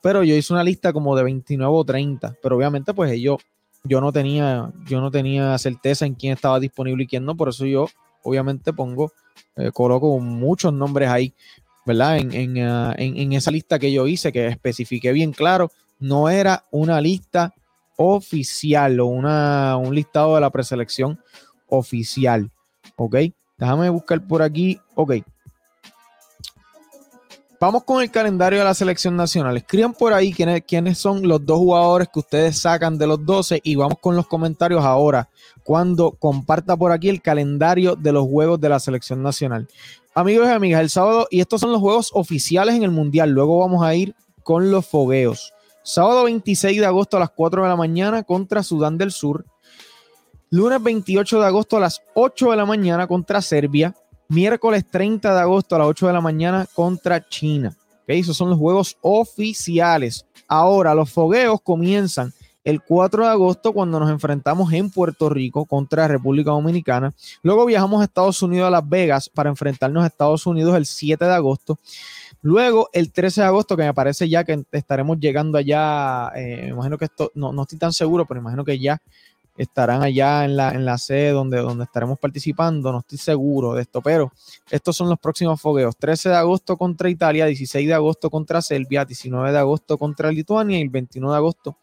pero 0.02 0.22
yo 0.22 0.34
hice 0.34 0.52
una 0.52 0.62
lista 0.62 0.92
como 0.92 1.16
de 1.16 1.24
29 1.24 1.72
o 1.74 1.84
30, 1.84 2.36
pero 2.42 2.56
obviamente 2.56 2.92
pues 2.92 3.10
ellos 3.12 3.38
yo 3.84 4.00
no 4.02 4.12
tenía, 4.12 4.70
yo 4.86 5.00
no 5.00 5.10
tenía 5.10 5.56
certeza 5.56 6.04
en 6.04 6.14
quién 6.14 6.34
estaba 6.34 6.60
disponible 6.60 7.04
y 7.04 7.06
quién 7.06 7.24
no, 7.24 7.34
por 7.34 7.48
eso 7.48 7.64
yo 7.64 7.86
obviamente 8.22 8.72
pongo, 8.72 9.12
eh, 9.56 9.70
coloco 9.72 10.18
muchos 10.18 10.72
nombres 10.72 11.08
ahí, 11.08 11.32
¿verdad? 11.86 12.18
Ah, 12.18 12.94
en, 12.98 13.32
esa 13.32 13.50
lista 13.50 13.78
que 13.78 13.90
yo 13.90 14.06
hice, 14.06 14.32
que 14.32 14.48
especifiqué 14.48 15.12
bien 15.12 15.32
claro, 15.32 15.70
no 15.98 16.28
era 16.28 16.64
una 16.70 17.00
lista 17.00 17.54
oficial 18.02 18.98
o 18.98 19.06
una, 19.06 19.76
un 19.76 19.94
listado 19.94 20.34
de 20.34 20.40
la 20.40 20.48
preselección 20.48 21.20
oficial, 21.68 22.50
¿ok? 22.96 23.16
Déjame 23.58 23.90
buscar 23.90 24.26
por 24.26 24.40
aquí, 24.40 24.80
ok. 24.94 25.16
Vamos 27.60 27.84
con 27.84 28.02
el 28.02 28.10
calendario 28.10 28.60
de 28.60 28.64
la 28.64 28.72
selección 28.72 29.16
nacional. 29.16 29.54
Escriban 29.58 29.92
por 29.92 30.14
ahí 30.14 30.32
quiénes, 30.32 30.62
quiénes, 30.66 30.96
son 30.96 31.28
los 31.28 31.44
dos 31.44 31.58
jugadores 31.58 32.08
que 32.08 32.20
ustedes 32.20 32.58
sacan 32.58 32.96
de 32.96 33.06
los 33.06 33.22
12 33.26 33.60
y 33.62 33.74
vamos 33.74 33.98
con 34.00 34.16
los 34.16 34.26
comentarios 34.26 34.82
ahora 34.82 35.28
cuando 35.62 36.12
comparta 36.12 36.74
por 36.78 36.92
aquí 36.92 37.10
el 37.10 37.20
calendario 37.20 37.96
de 37.96 38.12
los 38.12 38.26
juegos 38.26 38.58
de 38.62 38.70
la 38.70 38.80
selección 38.80 39.22
nacional. 39.22 39.68
Amigos 40.14 40.48
y 40.48 40.52
amigas, 40.52 40.80
el 40.80 40.88
sábado, 40.88 41.28
y 41.30 41.40
estos 41.40 41.60
son 41.60 41.70
los 41.70 41.82
juegos 41.82 42.12
oficiales 42.14 42.76
en 42.76 42.82
el 42.82 42.92
Mundial, 42.92 43.28
luego 43.28 43.58
vamos 43.58 43.84
a 43.84 43.94
ir 43.94 44.14
con 44.42 44.70
los 44.70 44.86
fogueos. 44.86 45.52
Sábado 45.92 46.22
26 46.22 46.78
de 46.78 46.86
agosto 46.86 47.16
a 47.16 47.20
las 47.20 47.30
4 47.30 47.64
de 47.64 47.68
la 47.68 47.74
mañana 47.74 48.22
contra 48.22 48.62
Sudán 48.62 48.96
del 48.96 49.10
Sur. 49.10 49.44
Lunes 50.48 50.80
28 50.80 51.40
de 51.40 51.46
agosto 51.46 51.78
a 51.78 51.80
las 51.80 52.00
8 52.14 52.52
de 52.52 52.56
la 52.56 52.64
mañana 52.64 53.08
contra 53.08 53.42
Serbia 53.42 53.92
miércoles 54.28 54.84
30 54.88 55.34
de 55.34 55.40
agosto 55.40 55.74
a 55.74 55.80
las 55.80 55.88
8 55.88 56.06
de 56.06 56.12
la 56.12 56.20
mañana 56.20 56.68
contra 56.74 57.28
China. 57.28 57.76
¿Okay? 58.04 58.20
Esos 58.20 58.36
son 58.36 58.50
los 58.50 58.58
juegos 58.60 58.98
oficiales. 59.00 60.24
Ahora, 60.46 60.94
los 60.94 61.10
fogueos 61.10 61.60
comienzan 61.60 62.32
el 62.62 62.80
4 62.80 63.24
de 63.24 63.30
agosto 63.30 63.72
cuando 63.72 63.98
nos 63.98 64.10
enfrentamos 64.10 64.72
en 64.72 64.90
Puerto 64.90 65.28
Rico 65.28 65.64
contra 65.64 66.06
República 66.06 66.52
Dominicana. 66.52 67.12
Luego 67.42 67.66
viajamos 67.66 68.00
a 68.00 68.04
Estados 68.04 68.40
Unidos 68.42 68.68
a 68.68 68.70
Las 68.70 68.88
Vegas 68.88 69.28
para 69.28 69.50
enfrentarnos 69.50 70.04
a 70.04 70.06
Estados 70.06 70.46
Unidos 70.46 70.76
el 70.76 70.86
7 70.86 71.24
de 71.24 71.32
agosto. 71.32 71.80
Luego 72.42 72.88
el 72.92 73.12
13 73.12 73.42
de 73.42 73.46
agosto, 73.46 73.76
que 73.76 73.82
me 73.82 73.94
parece 73.94 74.28
ya 74.28 74.44
que 74.44 74.64
estaremos 74.72 75.18
llegando 75.18 75.58
allá, 75.58 76.30
eh, 76.34 76.68
imagino 76.70 76.96
que 76.96 77.04
esto, 77.06 77.30
no, 77.34 77.52
no 77.52 77.62
estoy 77.62 77.78
tan 77.78 77.92
seguro, 77.92 78.24
pero 78.26 78.40
imagino 78.40 78.64
que 78.64 78.78
ya 78.78 79.00
estarán 79.56 80.02
allá 80.02 80.46
en 80.46 80.56
la, 80.56 80.70
en 80.70 80.86
la 80.86 80.96
sede 80.96 81.30
donde, 81.30 81.58
donde 81.58 81.84
estaremos 81.84 82.18
participando, 82.18 82.92
no 82.92 83.00
estoy 83.00 83.18
seguro 83.18 83.74
de 83.74 83.82
esto, 83.82 84.00
pero 84.00 84.32
estos 84.70 84.96
son 84.96 85.10
los 85.10 85.18
próximos 85.18 85.60
fogueos. 85.60 85.96
13 85.98 86.30
de 86.30 86.36
agosto 86.36 86.78
contra 86.78 87.10
Italia, 87.10 87.44
16 87.44 87.86
de 87.86 87.92
agosto 87.94 88.30
contra 88.30 88.62
Serbia, 88.62 89.04
19 89.04 89.52
de 89.52 89.58
agosto 89.58 89.98
contra 89.98 90.32
Lituania 90.32 90.78
y 90.78 90.82
el 90.82 90.88
21 90.88 91.30
de 91.30 91.36
agosto 91.36 91.76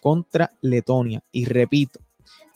contra 0.00 0.52
Letonia. 0.60 1.22
Y 1.30 1.44
repito, 1.44 2.00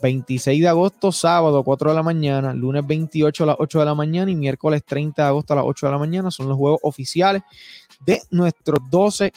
26 0.03 0.61
de 0.61 0.69
agosto, 0.69 1.13
sábado, 1.13 1.63
4 1.63 1.91
de 1.91 1.97
la 1.97 2.03
mañana, 2.03 2.53
lunes 2.53 2.87
28 2.87 3.45
a 3.45 3.47
las 3.47 3.57
8 3.59 3.79
de 3.79 3.85
la 3.85 3.95
mañana 3.95 4.31
y 4.31 4.35
miércoles 4.35 4.83
30 4.85 5.23
de 5.23 5.29
agosto 5.29 5.53
a 5.53 5.57
las 5.57 5.65
8 5.67 5.87
de 5.87 5.93
la 5.93 5.99
mañana 5.99 6.31
son 6.31 6.49
los 6.49 6.57
juegos 6.57 6.81
oficiales 6.83 7.43
de 8.05 8.21
nuestros 8.31 8.81
12 8.91 9.33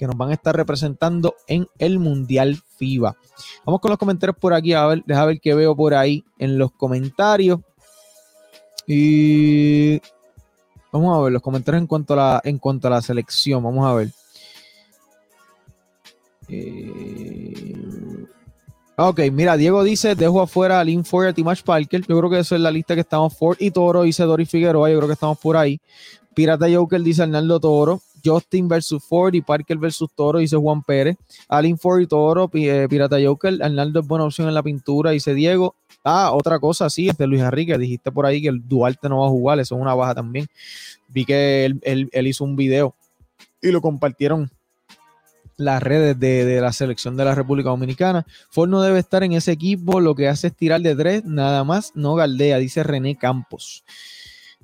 que 0.00 0.06
nos 0.06 0.16
van 0.16 0.30
a 0.30 0.32
estar 0.32 0.56
representando 0.56 1.34
en 1.46 1.68
el 1.78 1.98
Mundial 1.98 2.58
FIBA. 2.78 3.14
Vamos 3.66 3.80
con 3.82 3.90
los 3.90 3.98
comentarios 3.98 4.34
por 4.38 4.54
aquí, 4.54 4.72
a 4.72 4.86
ver, 4.86 5.02
deja 5.04 5.26
ver 5.26 5.40
qué 5.40 5.54
veo 5.54 5.76
por 5.76 5.92
ahí 5.92 6.24
en 6.38 6.56
los 6.56 6.72
comentarios. 6.72 7.60
Y 8.86 10.00
vamos 10.90 11.16
a 11.16 11.20
ver 11.20 11.32
los 11.32 11.42
comentarios 11.42 11.82
en 11.82 11.86
cuanto 11.86 12.14
a 12.14 12.16
la, 12.16 12.40
en 12.44 12.56
cuanto 12.56 12.88
a 12.88 12.92
la 12.92 13.02
selección. 13.02 13.62
Vamos 13.62 13.86
a 13.86 13.92
ver. 13.92 14.10
Eh, 16.48 17.79
ok, 18.96 19.20
mira, 19.32 19.56
Diego 19.56 19.82
dice, 19.82 20.14
dejo 20.14 20.42
afuera 20.42 20.80
a 20.80 20.84
Lynn 20.84 21.04
Ford 21.04 21.26
y 21.26 21.28
a 21.28 21.32
Timash 21.32 21.62
Parker. 21.62 22.02
Yo 22.06 22.18
creo 22.18 22.30
que 22.30 22.38
eso 22.38 22.54
es 22.54 22.60
la 22.60 22.70
lista 22.70 22.94
que 22.94 23.00
estamos 23.00 23.36
Ford 23.36 23.56
y 23.60 23.70
Toro, 23.70 24.02
dice 24.02 24.24
Dory 24.24 24.46
Figueroa, 24.46 24.90
yo 24.90 24.98
creo 24.98 25.08
que 25.08 25.14
estamos 25.14 25.38
por 25.38 25.56
ahí. 25.56 25.80
Pirata 26.34 26.66
Joker 26.72 27.00
dice 27.02 27.22
Arnaldo 27.22 27.60
Toro. 27.60 28.00
Justin 28.22 28.68
versus 28.68 29.02
Ford 29.02 29.34
y 29.34 29.40
Parker 29.40 29.78
versus 29.78 30.10
Toro, 30.14 30.38
dice 30.38 30.56
Juan 30.56 30.82
Pérez. 30.82 31.16
Alin 31.48 31.78
Ford 31.78 32.00
y 32.00 32.06
Toro, 32.06 32.50
eh, 32.52 32.86
Pirata 32.88 33.16
Joker. 33.22 33.62
Arnaldo 33.62 34.00
es 34.00 34.06
buena 34.06 34.24
opción 34.24 34.48
en 34.48 34.54
la 34.54 34.62
pintura, 34.62 35.10
dice 35.10 35.34
Diego. 35.34 35.74
Ah, 36.04 36.32
otra 36.32 36.58
cosa, 36.58 36.88
sí, 36.88 37.08
este 37.08 37.26
Luis 37.26 37.42
Enrique, 37.42 37.76
dijiste 37.76 38.10
por 38.10 38.24
ahí 38.24 38.40
que 38.40 38.48
el 38.48 38.66
Duarte 38.66 39.08
no 39.08 39.20
va 39.20 39.26
a 39.26 39.30
jugar, 39.30 39.60
eso 39.60 39.74
es 39.74 39.80
una 39.80 39.94
baja 39.94 40.14
también. 40.14 40.46
Vi 41.08 41.24
que 41.24 41.64
él, 41.64 42.26
hizo 42.26 42.44
un 42.44 42.56
video 42.56 42.94
y 43.60 43.70
lo 43.70 43.82
compartieron 43.82 44.50
las 45.60 45.82
redes 45.82 46.18
de, 46.18 46.44
de, 46.44 46.60
la 46.60 46.72
selección 46.72 47.16
de 47.16 47.24
la 47.24 47.34
República 47.34 47.70
Dominicana. 47.70 48.26
Ford 48.48 48.68
no 48.68 48.82
debe 48.82 48.98
estar 48.98 49.22
en 49.22 49.32
ese 49.32 49.52
equipo, 49.52 50.00
lo 50.00 50.14
que 50.14 50.28
hace 50.28 50.48
es 50.48 50.56
tirar 50.56 50.80
de 50.80 50.96
tres, 50.96 51.24
nada 51.24 51.64
más, 51.64 51.92
no 51.94 52.14
galdea, 52.14 52.58
dice 52.58 52.82
René 52.82 53.16
Campos. 53.16 53.84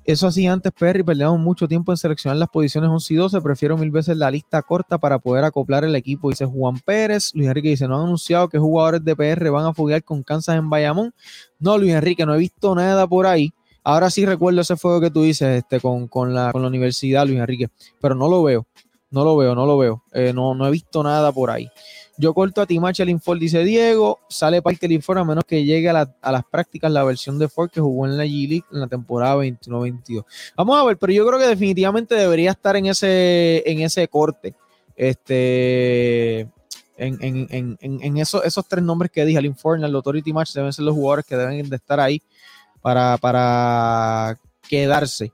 Eso 0.07 0.25
así 0.25 0.47
antes, 0.47 0.71
Perry, 0.71 1.03
perdíamos 1.03 1.37
mucho 1.37 1.67
tiempo 1.67 1.91
en 1.91 1.97
seleccionar 1.97 2.37
las 2.37 2.47
posiciones 2.47 2.89
11 2.89 3.13
y 3.13 3.17
12. 3.17 3.41
Prefiero 3.41 3.77
mil 3.77 3.91
veces 3.91 4.15
la 4.15 4.31
lista 4.31 4.61
corta 4.61 4.97
para 4.97 5.19
poder 5.19 5.43
acoplar 5.43 5.83
el 5.83 5.93
equipo. 5.97 6.29
Dice 6.29 6.45
Juan 6.45 6.79
Pérez. 6.79 7.31
Luis 7.33 7.49
Enrique 7.49 7.67
dice: 7.67 7.89
No 7.89 7.97
han 7.97 8.05
anunciado 8.05 8.47
que 8.47 8.57
jugadores 8.57 9.03
de 9.03 9.17
PR 9.17 9.49
van 9.49 9.65
a 9.65 9.73
foguear 9.73 10.01
con 10.05 10.23
Kansas 10.23 10.55
en 10.55 10.69
Bayamón. 10.69 11.13
No, 11.59 11.77
Luis 11.77 11.91
Enrique, 11.91 12.25
no 12.25 12.35
he 12.35 12.37
visto 12.37 12.73
nada 12.73 13.05
por 13.05 13.27
ahí. 13.27 13.53
Ahora 13.83 14.09
sí 14.09 14.25
recuerdo 14.25 14.61
ese 14.61 14.77
fuego 14.77 15.01
que 15.01 15.11
tú 15.11 15.23
dices 15.23 15.59
este, 15.59 15.81
con, 15.81 16.07
con, 16.07 16.33
la, 16.33 16.53
con 16.53 16.61
la 16.61 16.69
universidad, 16.69 17.25
Luis 17.25 17.39
Enrique, 17.39 17.67
pero 18.01 18.15
no 18.15 18.29
lo 18.29 18.43
veo, 18.43 18.65
no 19.09 19.23
lo 19.23 19.37
veo, 19.37 19.55
no 19.55 19.65
lo 19.65 19.77
veo. 19.77 20.03
Eh, 20.13 20.33
no, 20.33 20.53
no 20.53 20.67
he 20.67 20.71
visto 20.71 21.03
nada 21.03 21.31
por 21.31 21.49
ahí. 21.49 21.69
Yo 22.17 22.33
corto 22.33 22.61
a 22.61 22.65
Timacha 22.65 23.03
el 23.03 23.19
Ford, 23.21 23.37
dice 23.37 23.63
Diego. 23.63 24.19
Sale 24.27 24.61
parte 24.61 24.87
del 24.87 25.03
Ford 25.03 25.19
a 25.19 25.23
menos 25.23 25.43
que 25.45 25.63
llegue 25.63 25.89
a, 25.89 25.93
las 25.93 26.45
prácticas 26.49 26.91
la 26.91 27.03
versión 27.03 27.37
de 27.37 27.47
Ford 27.47 27.69
que 27.69 27.79
jugó 27.79 28.07
en 28.07 28.17
la 28.17 28.25
G-League 28.25 28.65
en 28.71 28.79
la 28.79 28.87
temporada 28.87 29.35
21-22. 29.37 30.25
Vamos 30.55 30.79
a 30.79 30.83
ver, 30.83 30.97
pero 30.97 31.13
yo 31.13 31.27
creo 31.27 31.39
que 31.39 31.47
definitivamente 31.47 32.15
debería 32.15 32.51
estar 32.51 32.75
en 32.75 32.87
ese, 32.87 33.63
en 33.65 33.81
ese 33.81 34.07
corte. 34.07 34.55
Este. 34.95 36.47
En, 36.99 37.19
en, 37.21 37.47
en, 37.51 37.77
en 37.79 38.17
esos, 38.17 38.43
esos 38.43 38.67
tres 38.67 38.83
nombres 38.83 39.11
que 39.11 39.23
dije, 39.23 39.37
el 39.37 39.53
Ford, 39.53 39.83
el 39.83 39.95
Authority 39.95 40.33
Match, 40.33 40.53
deben 40.53 40.73
ser 40.73 40.83
los 40.83 40.95
jugadores 40.95 41.25
que 41.25 41.35
deben 41.37 41.69
de 41.69 41.75
estar 41.75 41.99
ahí 41.99 42.23
para, 42.81 43.19
para 43.19 44.39
quedarse. 44.67 45.31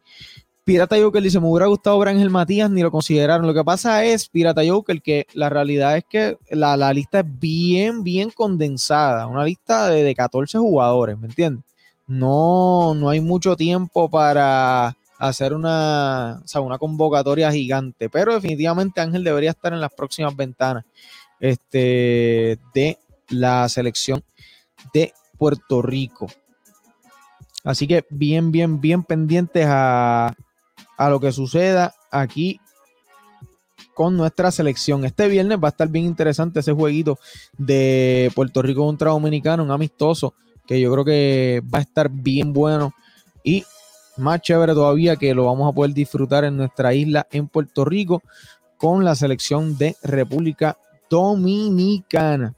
Pirata 0.65 0.95
Joker 0.97 1.21
dice, 1.21 1.41
me 1.41 1.47
hubiera 1.47 1.67
gustado 1.67 1.99
ver 1.99 2.09
Ángel 2.09 2.29
Matías, 2.29 2.71
ni 2.71 2.81
lo 2.81 2.89
consideraron. 2.89 3.45
Lo 3.45 3.53
que 3.53 3.65
pasa 3.65 4.05
es, 4.05 4.29
Pirata 4.29 4.61
Joker, 4.65 5.01
que 5.01 5.27
la 5.33 5.49
realidad 5.49 5.97
es 5.97 6.05
que 6.05 6.37
la, 6.51 6.93
lista 6.93 7.19
es 7.19 7.39
bien, 7.39 8.01
bien 8.03 8.29
condensada. 8.29 9.27
Una 9.27 9.43
lista 9.43 9.89
de, 9.89 10.15
14 10.15 10.57
jugadores, 10.57 11.19
¿me 11.19 11.27
entiendes? 11.27 11.65
No, 12.07 12.93
no 12.95 13.09
hay 13.09 13.19
mucho 13.19 13.57
tiempo 13.57 14.09
para 14.09 14.95
hacer 15.19 15.53
una, 15.53 16.41
una 16.55 16.77
convocatoria 16.77 17.51
gigante, 17.51 18.09
pero 18.09 18.33
definitivamente 18.33 19.01
Ángel 19.01 19.23
debería 19.23 19.51
estar 19.51 19.73
en 19.73 19.81
las 19.81 19.93
próximas 19.93 20.35
ventanas 20.35 20.85
este, 21.41 22.57
de 22.73 22.99
la 23.29 23.67
selección 23.67 24.23
de 24.93 25.13
Puerto 25.37 25.81
Rico. 25.81 26.27
Así 27.65 27.87
que 27.87 28.05
bien, 28.09 28.51
bien, 28.51 28.79
bien 28.81 29.03
pendientes 29.03 29.65
a, 29.67 30.35
a 30.97 31.09
lo 31.09 31.19
que 31.19 31.31
suceda 31.31 31.93
aquí 32.11 32.59
con 33.93 34.17
nuestra 34.17 34.51
selección. 34.51 35.05
Este 35.05 35.27
viernes 35.27 35.59
va 35.63 35.67
a 35.67 35.71
estar 35.71 35.87
bien 35.87 36.05
interesante 36.05 36.59
ese 36.59 36.73
jueguito 36.73 37.19
de 37.57 38.31
Puerto 38.35 38.61
Rico 38.61 38.85
contra 38.85 39.11
Dominicano, 39.11 39.63
un 39.63 39.71
amistoso 39.71 40.33
que 40.65 40.79
yo 40.79 40.91
creo 40.91 41.05
que 41.05 41.61
va 41.73 41.79
a 41.79 41.81
estar 41.81 42.09
bien 42.09 42.53
bueno 42.53 42.93
y 43.43 43.63
más 44.17 44.41
chévere 44.41 44.73
todavía 44.73 45.15
que 45.15 45.33
lo 45.33 45.45
vamos 45.45 45.69
a 45.69 45.75
poder 45.75 45.93
disfrutar 45.93 46.43
en 46.45 46.57
nuestra 46.57 46.93
isla 46.93 47.27
en 47.31 47.47
Puerto 47.47 47.83
Rico 47.83 48.21
con 48.77 49.03
la 49.03 49.15
selección 49.15 49.77
de 49.77 49.95
República 50.03 50.77
Dominicana. 51.09 52.55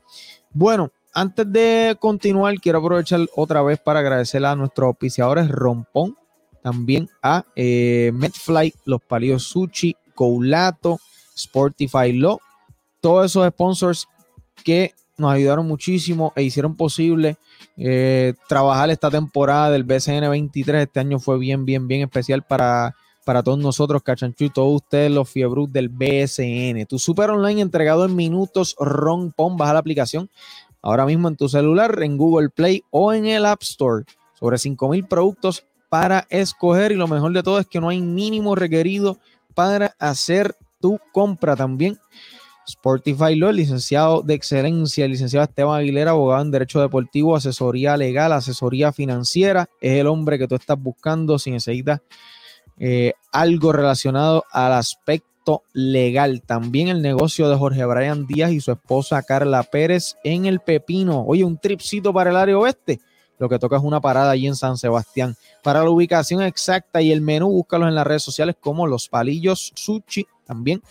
Bueno, 0.52 0.92
antes 1.14 1.52
de 1.52 1.96
continuar, 2.00 2.56
quiero 2.56 2.80
aprovechar 2.80 3.22
otra 3.36 3.62
vez 3.62 3.80
para 3.80 4.00
agradecer 4.00 4.46
a 4.46 4.56
nuestros 4.56 4.88
auspiciadores 4.88 5.50
Rompón, 5.50 6.18
también 6.66 7.08
a 7.22 7.46
eh, 7.56 8.10
Medfly, 8.12 8.74
Los 8.86 9.00
Palillos 9.04 9.44
Sushi, 9.44 9.96
Coulato, 10.16 11.00
Sportify 11.38 12.12
Law, 12.12 12.40
todos 13.00 13.28
esos 13.28 13.48
sponsors 13.50 14.08
que 14.64 14.96
nos 15.16 15.32
ayudaron 15.32 15.68
muchísimo 15.68 16.34
e 16.36 16.42
hicieron 16.42 16.76
posible 16.76 17.38
eh, 17.78 18.34
trabajar 18.50 18.90
esta 18.90 19.12
temporada 19.12 19.70
del 19.70 19.84
BCN 19.84 20.28
23. 20.28 20.88
Este 20.88 21.00
año 21.00 21.20
fue 21.20 21.38
bien, 21.38 21.66
bien, 21.66 21.88
bien 21.88 22.02
especial 22.02 22.42
para, 22.42 22.96
para 23.26 23.44
todos 23.44 23.60
nosotros, 23.60 24.02
Cachanchu 24.02 24.46
y 24.46 24.50
todos 24.50 24.82
ustedes, 24.82 25.12
los 25.12 25.30
fiebrus 25.30 25.72
del 25.72 25.90
BSN. 25.90 26.88
Tu 26.88 26.98
super 26.98 27.30
online 27.30 27.62
entregado 27.62 28.06
en 28.06 28.16
minutos, 28.16 28.76
Ron 28.80 29.32
baja 29.38 29.74
la 29.74 29.80
aplicación 29.80 30.32
ahora 30.82 31.06
mismo 31.06 31.28
en 31.28 31.36
tu 31.36 31.48
celular, 31.48 32.02
en 32.02 32.18
Google 32.18 32.50
Play 32.50 32.84
o 32.90 33.14
en 33.14 33.28
el 33.28 33.46
App 33.46 33.62
Store. 33.62 34.06
Sobre 34.34 34.58
5000 34.58 35.06
productos 35.06 35.64
para 35.98 36.28
escoger 36.30 36.92
y 36.92 36.96
lo 36.96 37.08
mejor 37.08 37.32
de 37.32 37.42
todo 37.42 37.58
es 37.58 37.68
que 37.68 37.80
no 37.80 37.88
hay 37.88 38.02
mínimo 38.02 38.54
requerido 38.54 39.18
para 39.54 39.96
hacer 39.98 40.54
tu 40.82 41.00
compra 41.14 41.56
también. 41.56 41.98
Sportify 42.68 43.34
Law, 43.34 43.54
licenciado 43.54 44.22
de 44.22 44.34
excelencia, 44.34 45.08
licenciado 45.08 45.46
Esteban 45.46 45.80
Aguilera, 45.80 46.12
abogado 46.12 46.42
en 46.42 46.52
Derecho 46.52 46.82
Deportivo, 46.82 47.34
asesoría 47.34 47.96
legal, 47.96 48.34
asesoría 48.34 48.92
financiera. 48.92 49.70
Es 49.80 49.98
el 49.98 50.08
hombre 50.08 50.38
que 50.38 50.50
tú 50.50 50.56
estás 50.56 50.78
buscando 50.78 51.40
si 51.40 51.52
necesitas 51.52 52.02
eh, 52.78 53.14
algo 53.32 53.72
relacionado 53.72 54.44
al 54.52 54.74
aspecto 54.74 55.64
legal. 55.72 56.42
También 56.46 56.90
el 56.90 57.02
negocio 57.02 57.48
de 57.48 57.56
Jorge 57.56 57.86
Brian 57.86 58.28
Díaz 58.28 58.52
y 58.52 58.60
su 58.60 58.74
esposa 58.74 59.24
Carla 59.24 59.64
Pérez 59.64 60.18
en 60.26 60.46
el 60.46 60.60
Pepino. 60.60 61.24
Oye, 61.26 61.46
un 61.46 61.58
tripcito 61.58 62.12
para 62.12 62.32
el 62.32 62.36
área 62.36 62.58
oeste. 62.58 63.00
Lo 63.38 63.50
que 63.50 63.60
toca 63.60 63.78
es 63.78 63.84
una 63.84 64.00
parada 64.02 64.32
allí 64.32 64.48
en 64.48 64.56
San 64.56 64.78
Sebastián. 64.78 65.36
Para 65.64 65.84
la 65.84 65.90
ubicación 65.90 66.42
exacta 66.42 67.02
y 67.02 67.12
el 67.12 67.22
menú, 67.22 67.50
búscalos 67.50 67.90
en 67.90 67.96
las 67.96 68.08
redes 68.08 68.24
sociales 68.24 68.56
como 68.60 68.88
Los 68.88 69.10
Palillos 69.10 69.74
Sushi. 69.76 70.26
También 70.46 70.82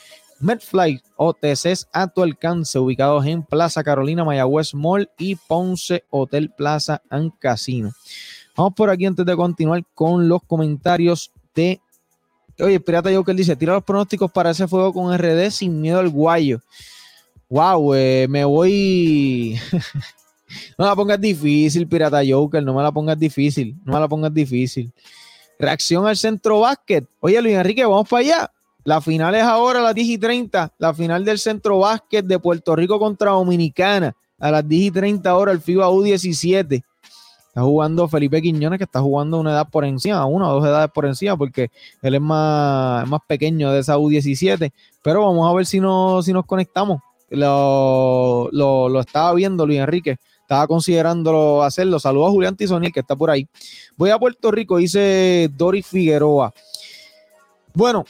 Medfly 0.41 1.01
OTCs 1.17 1.89
a 1.93 2.09
tu 2.09 2.23
alcance, 2.23 2.79
ubicados 2.79 3.25
en 3.27 3.43
Plaza 3.43 3.83
Carolina, 3.83 4.25
Mayagüez 4.25 4.75
Mall 4.75 5.11
y 5.17 5.37
Ponce 5.37 6.05
Hotel 6.11 6.51
Plaza 6.51 7.01
and 7.09 7.33
Casino. 7.39 7.93
Vamos 8.57 8.75
por 8.75 8.91
aquí 8.91 9.07
antes 9.07 9.25
de 9.25 9.37
continuar 9.37 9.83
con 9.95 10.29
los 10.29 10.43
comentarios 10.43 11.33
de. 11.55 11.81
Oye, 12.61 12.79
Pirata 12.79 13.13
Joker 13.13 13.35
dice: 13.35 13.57
tira 13.57 13.75
los 13.75 13.85
pronósticos 13.85 14.31
para 14.31 14.51
ese 14.51 14.69
fuego 14.69 14.93
con 14.93 15.17
RD 15.17 15.51
sin 15.51 15.81
miedo 15.81 15.99
al 15.99 16.11
guayo. 16.11 16.61
Wow, 17.49 17.95
eh, 17.95 18.27
me 18.29 18.45
voy. 18.45 19.59
No 20.79 20.85
la 20.85 20.95
pongas 20.95 21.21
difícil, 21.21 21.87
Pirata 21.87 22.21
Joker. 22.27 22.63
No 22.63 22.75
me 22.75 22.83
la 22.83 22.93
pongas 22.93 23.19
difícil. 23.19 23.77
No 23.85 23.95
me 23.95 24.01
la 24.01 24.09
pongas 24.09 24.33
difícil. 24.33 24.93
Reacción 25.59 26.07
al 26.07 26.17
centro 26.17 26.61
básquet. 26.61 27.07
Oye, 27.21 27.41
Luis 27.41 27.55
Enrique, 27.55 27.85
vamos 27.85 28.09
para 28.09 28.21
allá. 28.21 28.51
La 28.85 29.01
final 29.01 29.35
es 29.35 29.43
ahora 29.43 29.81
a 29.81 29.83
las 29.83 29.95
10 29.95 30.09
y 30.09 30.19
30. 30.19 30.73
La 30.79 30.93
final 30.93 31.25
del 31.25 31.39
centro 31.39 31.79
básquet 31.79 32.25
de 32.25 32.39
Puerto 32.39 32.77
Rico 32.77 32.99
contra 32.99 33.31
Dominicana. 33.31 34.15
A 34.39 34.51
las 34.51 34.69
10 34.69 34.87
y 34.87 34.91
30 34.91 35.35
horas 35.35 35.55
el 35.55 35.61
FIBA 35.63 35.89
U17. 35.89 36.85
Está 37.49 37.63
jugando 37.63 38.09
Felipe 38.09 38.43
Quiñones, 38.43 38.79
que 38.79 38.85
está 38.85 39.01
jugando 39.01 39.39
una 39.39 39.53
edad 39.53 39.69
por 39.71 39.85
encima, 39.85 40.27
una 40.27 40.49
o 40.49 40.55
dos 40.55 40.67
edades 40.67 40.91
por 40.93 41.07
encima, 41.07 41.37
porque 41.37 41.71
él 42.03 42.17
es 42.17 42.21
más, 42.21 43.09
más 43.09 43.21
pequeño 43.29 43.71
de 43.71 43.79
esa 43.79 43.97
U17. 43.97 44.73
Pero 45.03 45.21
vamos 45.21 45.49
a 45.49 45.55
ver 45.55 45.65
si, 45.65 45.79
no, 45.79 46.21
si 46.21 46.33
nos 46.33 46.45
conectamos. 46.45 47.01
Lo, 47.31 48.49
lo, 48.53 48.89
lo 48.89 49.01
estaba 49.01 49.33
viendo 49.35 49.67
Luis 49.67 49.79
Enrique 49.79 50.19
estaba 50.55 50.69
considerándolo 50.69 51.65
hacerlo. 51.65 51.99
Saludos 51.99 52.29
a 52.29 52.31
Julián 52.31 52.57
Tizoniel, 52.57 52.93
que 52.93 53.01
está 53.01 53.17
por 53.17 53.29
ahí. 53.29 53.49
Voy 53.97 54.11
a 54.11 54.19
Puerto 54.19 54.53
Rico, 54.53 54.77
dice 54.77 55.51
Doris 55.57 55.85
Figueroa. 55.85 56.55
Bueno, 57.75 58.05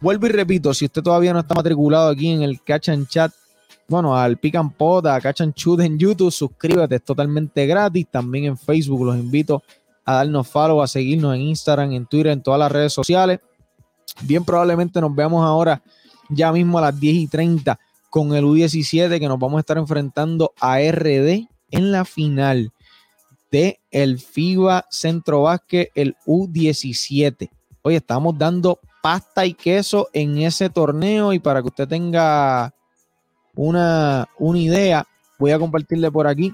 vuelvo 0.00 0.26
y 0.26 0.30
repito, 0.30 0.72
si 0.72 0.86
usted 0.86 1.02
todavía 1.02 1.34
no 1.34 1.40
está 1.40 1.54
matriculado 1.54 2.08
aquí 2.08 2.30
en 2.30 2.40
el 2.40 2.62
Catch 2.62 2.88
and 2.88 3.06
Chat, 3.06 3.32
bueno, 3.86 4.16
al 4.16 4.38
Pick 4.38 4.54
and 4.56 4.72
Pot, 4.72 5.04
a 5.06 5.20
Catch 5.20 5.42
and 5.42 5.54
Shoot 5.54 5.80
en 5.80 5.98
YouTube, 5.98 6.32
suscríbete, 6.32 6.96
es 6.96 7.04
totalmente 7.04 7.66
gratis. 7.66 8.06
También 8.10 8.46
en 8.46 8.56
Facebook 8.56 9.04
los 9.04 9.16
invito 9.16 9.62
a 10.06 10.14
darnos 10.14 10.48
follow, 10.48 10.80
a 10.80 10.88
seguirnos 10.88 11.34
en 11.34 11.42
Instagram, 11.42 11.92
en 11.92 12.06
Twitter, 12.06 12.32
en 12.32 12.42
todas 12.42 12.58
las 12.58 12.72
redes 12.72 12.94
sociales. 12.94 13.40
Bien 14.22 14.42
probablemente 14.42 15.02
nos 15.02 15.14
veamos 15.14 15.44
ahora 15.44 15.82
ya 16.30 16.50
mismo 16.50 16.78
a 16.78 16.80
las 16.80 16.98
10 16.98 17.14
y 17.14 17.26
30 17.26 17.78
con 18.08 18.34
el 18.34 18.44
U17 18.44 19.18
que 19.20 19.28
nos 19.28 19.38
vamos 19.38 19.58
a 19.58 19.60
estar 19.60 19.76
enfrentando 19.76 20.54
a 20.60 20.78
RD 20.80 21.46
en 21.70 21.92
la 21.92 22.04
final 22.04 22.72
de 23.50 23.80
el 23.90 24.18
FIBA 24.18 24.86
Centro 24.90 25.42
Básquet, 25.42 25.90
el 25.94 26.16
U17. 26.26 27.50
Oye, 27.82 27.96
estamos 27.96 28.36
dando 28.36 28.78
pasta 29.02 29.46
y 29.46 29.54
queso 29.54 30.08
en 30.12 30.38
ese 30.38 30.68
torneo 30.70 31.32
y 31.32 31.38
para 31.38 31.62
que 31.62 31.68
usted 31.68 31.88
tenga 31.88 32.74
una, 33.54 34.28
una 34.38 34.58
idea, 34.58 35.06
voy 35.38 35.52
a 35.52 35.58
compartirle 35.58 36.10
por 36.10 36.26
aquí 36.26 36.52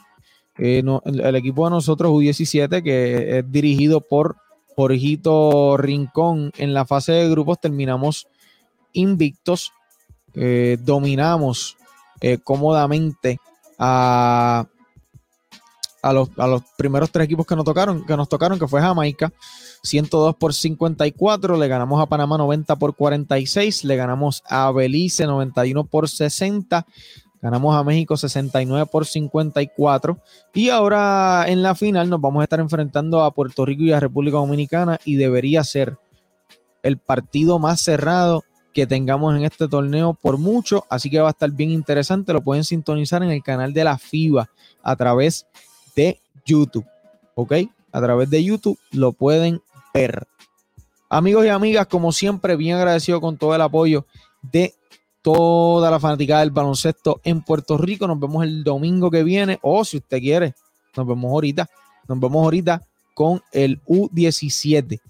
eh, 0.59 0.83
el, 1.05 1.37
equipo 1.37 1.65
de 1.65 1.71
nosotros 1.71 2.13
U17 2.13 2.83
que 2.83 3.39
es 3.39 3.51
dirigido 3.51 4.01
por 4.01 4.37
Jorgito 4.77 5.77
Rincón 5.77 6.53
en 6.59 6.75
la 6.75 6.85
fase 6.85 7.13
de 7.13 7.29
grupos 7.29 7.61
terminamos 7.61 8.29
invictos 8.93 9.73
eh, 10.35 10.79
dominamos 10.81 11.77
eh, 12.21 12.39
cómodamente 12.39 13.39
a, 13.79 14.67
a, 16.05 16.13
los, 16.13 16.63
primeros 16.77 17.11
tres 17.11 17.25
equipos 17.25 17.47
que 17.47 17.57
nos 17.57 17.65
tocaron, 17.65 18.05
que 18.05 18.17
nos 18.17 18.29
tocaron, 18.29 18.59
que 18.59 18.69
fue 18.69 18.81
Jamaica, 18.81 19.33
102 19.83 20.37
por 20.37 20.53
54, 20.53 21.57
le 21.57 21.67
ganamos 21.67 22.01
a 22.01 22.07
Panamá 22.07 22.37
90 22.37 22.77
por 22.77 22.95
46, 22.95 23.85
le 23.85 23.97
ganamos 23.97 24.43
a 24.47 24.71
Belice 24.71 25.27
91 25.27 25.85
por 25.85 26.11
60, 26.11 26.87
ganamos 27.41 27.75
a 27.75 27.83
México 27.83 28.19
69 28.19 28.87
por 28.93 29.07
54 29.07 30.19
y 30.53 30.69
ahora 30.69 31.47
en 31.49 31.63
la 31.63 31.75
final 31.75 32.11
nos 32.11 32.21
vamos 32.21 32.43
a 32.43 32.45
estar 32.45 32.61
enfrentando 32.61 33.23
a 33.23 33.31
Puerto 33.33 33.65
Rico 33.65 33.85
y 33.85 33.93
a 33.93 34.01
República 34.01 34.37
Dominicana 34.37 35.01
y 35.07 35.17
debería 35.17 35.65
ser 35.65 35.97
el 36.83 36.99
partido 36.99 37.59
más 37.59 37.81
cerrado 37.81 38.45
que 38.75 38.87
tengamos 38.87 39.35
en 39.37 39.45
este 39.45 39.69
torneo 39.69 40.13
por 40.21 40.37
mucho, 40.37 40.85
así 40.91 41.09
que 41.09 41.21
va 41.21 41.29
a 41.29 41.31
estar 41.31 41.51
bien 41.51 41.71
interesante, 41.71 42.35
lo 42.35 42.43
pueden 42.43 42.65
sintonizar 42.65 43.23
en 43.23 43.31
el 43.31 43.43
canal 43.43 43.73
de 43.73 43.85
la 43.85 43.97
FIBA 43.97 44.51
a 44.83 44.97
través 44.97 45.47
de 45.95 46.21
YouTube, 46.45 46.87
¿ok? 47.35 47.55
a 47.95 48.01
través 48.01 48.29
de 48.29 48.43
YouTube 48.43 48.77
lo 48.91 49.13
pueden 49.13 49.63
ver. 49.95 50.27
Amigos 51.09 51.47
y 51.47 51.49
amigas, 51.49 51.87
como 51.87 52.11
siempre, 52.11 52.57
bien 52.57 52.77
agradecido 52.77 53.21
con 53.21 53.39
todo 53.39 53.55
el 53.55 53.61
apoyo 53.61 54.05
de 54.43 54.75
toda 55.23 55.93
la 55.93 56.01
fanaticada 56.01 56.41
del 56.41 56.51
baloncesto 56.51 57.21
en 57.23 57.41
Puerto 57.43 57.79
Rico. 57.79 58.09
Nos 58.09 58.19
vemos 58.19 58.43
el 58.43 58.65
domingo 58.65 59.13
que 59.13 59.23
viene, 59.23 59.61
o 59.63 59.85
si 59.85 59.99
usted 59.99 60.19
quiere, 60.19 60.55
nos 60.97 61.07
vemos 61.07 61.31
ahorita. 61.31 61.71
Nos 62.09 62.19
vemos 62.19 62.43
ahorita 62.43 62.83
con 63.15 63.41
el 63.53 63.81
U17. 63.85 65.01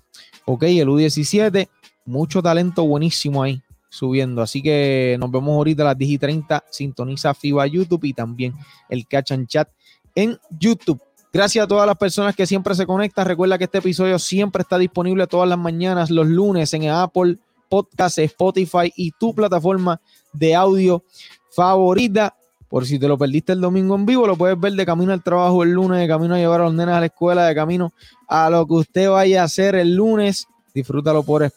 Ok, 0.45 0.65
el 0.65 0.89
U17, 0.89 1.67
mucho 2.05 2.43
talento 2.43 2.87
buenísimo 2.87 3.43
ahí 3.43 3.63
subiendo. 3.89 4.43
Así 4.43 4.61
que 4.61 5.17
nos 5.19 5.31
vemos 5.31 5.55
ahorita 5.55 5.85
a 5.85 5.87
las 5.87 5.99
10 5.99 6.11
y 6.11 6.19
30. 6.19 6.65
Sintoniza 6.71 7.33
FIBA 7.33 7.67
YouTube 7.67 8.05
y 8.05 8.13
también 8.13 8.55
el 8.91 9.07
Catch 9.07 9.33
and 9.33 9.49
Chat 9.49 9.71
en 10.15 10.39
YouTube. 10.59 11.01
Gracias 11.35 11.65
a 11.65 11.69
todas 11.69 11.87
las 11.87 11.97
personas 11.97 12.37
que 12.37 12.47
siempre 12.47 12.77
se 12.77 12.87
conectan. 12.87 13.27
Recuerda 13.27 13.59
que 13.59 13.65
este 13.65 13.79
episodio 13.79 14.19
siempre 14.21 14.63
está 14.63 14.79
disponible 14.79 15.27
todas 15.27 15.49
las 15.49 15.59
mañanas, 15.59 16.11
los 16.11 16.29
lunes 16.29 16.73
en 16.75 16.89
Apple 16.89 17.39
Podcast, 17.69 18.19
Spotify 18.21 18.93
y 18.95 19.11
tu 19.11 19.35
plataforma 19.35 20.01
de 20.33 20.55
audio 20.55 21.03
favorita. 21.51 22.37
Por 22.69 22.87
si 22.87 23.01
te 23.01 23.09
lo 23.09 23.19
perdiste 23.19 23.53
el 23.53 23.61
domingo 23.61 23.97
en 23.97 24.07
vivo, 24.07 24.29
lo 24.29 24.37
puedes 24.37 24.59
ver 24.59 24.75
de 24.75 24.87
camino 24.87 25.13
al 25.13 25.25
trabajo 25.25 25.65
el 25.65 25.73
lunes, 25.73 26.01
de 26.01 26.07
camino 26.07 26.37
a 26.37 26.39
llevar 26.39 26.61
a 26.61 26.65
los 26.65 26.75
nenes 26.75 26.95
a 26.95 27.01
la 27.01 27.07
escuela, 27.07 27.47
de 27.47 27.55
camino 27.55 27.93
a 28.29 28.49
lo 28.49 28.65
que 28.67 28.75
usted 28.75 29.11
vaya 29.11 29.43
a 29.43 29.45
hacer 29.47 29.75
el 29.75 29.95
lunes. 29.95 30.47
Disfrútalo 30.73 31.25
por, 31.25 31.53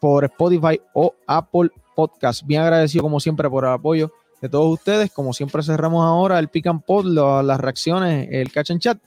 por 0.00 0.24
Spotify 0.24 0.80
o 0.94 1.12
Apple 1.26 1.70
Podcast. 1.96 2.46
Bien 2.46 2.62
agradecido 2.62 3.02
como 3.02 3.18
siempre 3.18 3.50
por 3.50 3.64
el 3.64 3.70
apoyo 3.70 4.12
de 4.42 4.48
todos 4.48 4.74
ustedes. 4.74 5.10
Como 5.10 5.32
siempre 5.32 5.62
cerramos 5.62 6.04
ahora 6.04 6.38
el 6.38 6.48
pick 6.48 6.66
and 6.66 6.84
pod, 6.84 7.06
las 7.06 7.60
reacciones, 7.60 8.28
el 8.30 8.52
catch 8.52 8.72
and 8.72 8.80
chat. 8.80 8.98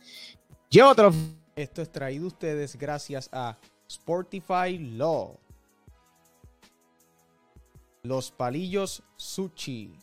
Llévatelo. 0.69 1.13
Esto 1.55 1.81
es 1.81 1.91
traído 1.91 2.27
ustedes 2.27 2.75
gracias 2.75 3.29
a 3.31 3.57
Sportify 3.89 4.77
Law. 4.77 5.37
Los 8.03 8.31
palillos 8.31 9.03
sushi. 9.17 9.93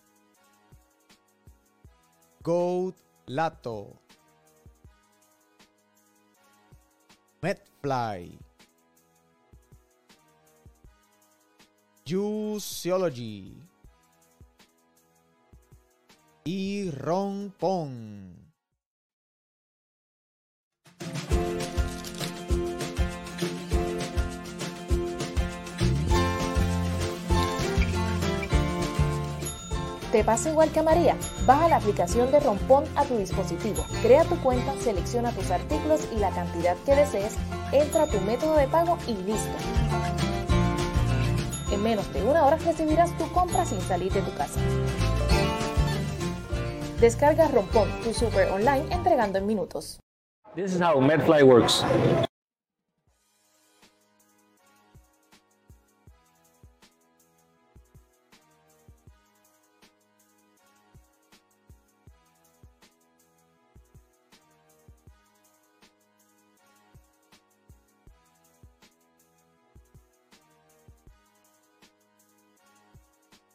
Goat 2.43 2.97
Lato. 3.27 3.97
Metfly. 7.41 8.39
Juiceology 12.05 13.72
y 16.45 16.91
rompón. 16.91 18.33
¿Te 30.13 30.25
pasa 30.25 30.51
igual 30.51 30.71
que 30.71 30.81
a 30.81 30.83
María? 30.83 31.17
Baja 31.47 31.69
la 31.69 31.77
aplicación 31.77 32.31
de 32.31 32.39
Rompón 32.39 32.85
a 32.97 33.05
tu 33.07 33.17
dispositivo, 33.17 33.83
crea 34.03 34.25
tu 34.25 34.37
cuenta, 34.43 34.75
selecciona 34.79 35.33
tus 35.33 35.51
artículos 35.51 36.07
y 36.15 36.19
la 36.19 36.29
cantidad 36.29 36.77
que 36.85 36.95
desees, 36.95 37.37
entra 37.73 38.03
a 38.03 38.07
tu 38.07 38.21
método 38.21 38.57
de 38.57 38.69
pago 38.69 38.99
y 39.07 39.15
listo. 39.15 39.57
En 41.73 41.83
menos 41.83 42.13
de 42.13 42.23
una 42.23 42.45
hora 42.45 42.57
recibirás 42.59 43.17
tu 43.17 43.27
compra 43.33 43.65
sin 43.65 43.81
salir 43.81 44.13
de 44.13 44.21
tu 44.21 44.35
casa. 44.35 44.61
Descarga 47.03 47.49
Rompón, 47.49 47.89
tu 48.05 48.15
super 48.15 48.49
online 48.53 48.85
entregando 48.95 49.37
en 49.37 49.45
minutos. 49.45 49.99
This 50.55 50.73
is 50.73 50.81
how 50.81 51.01
Medfly 51.01 51.43
works. 51.43 51.85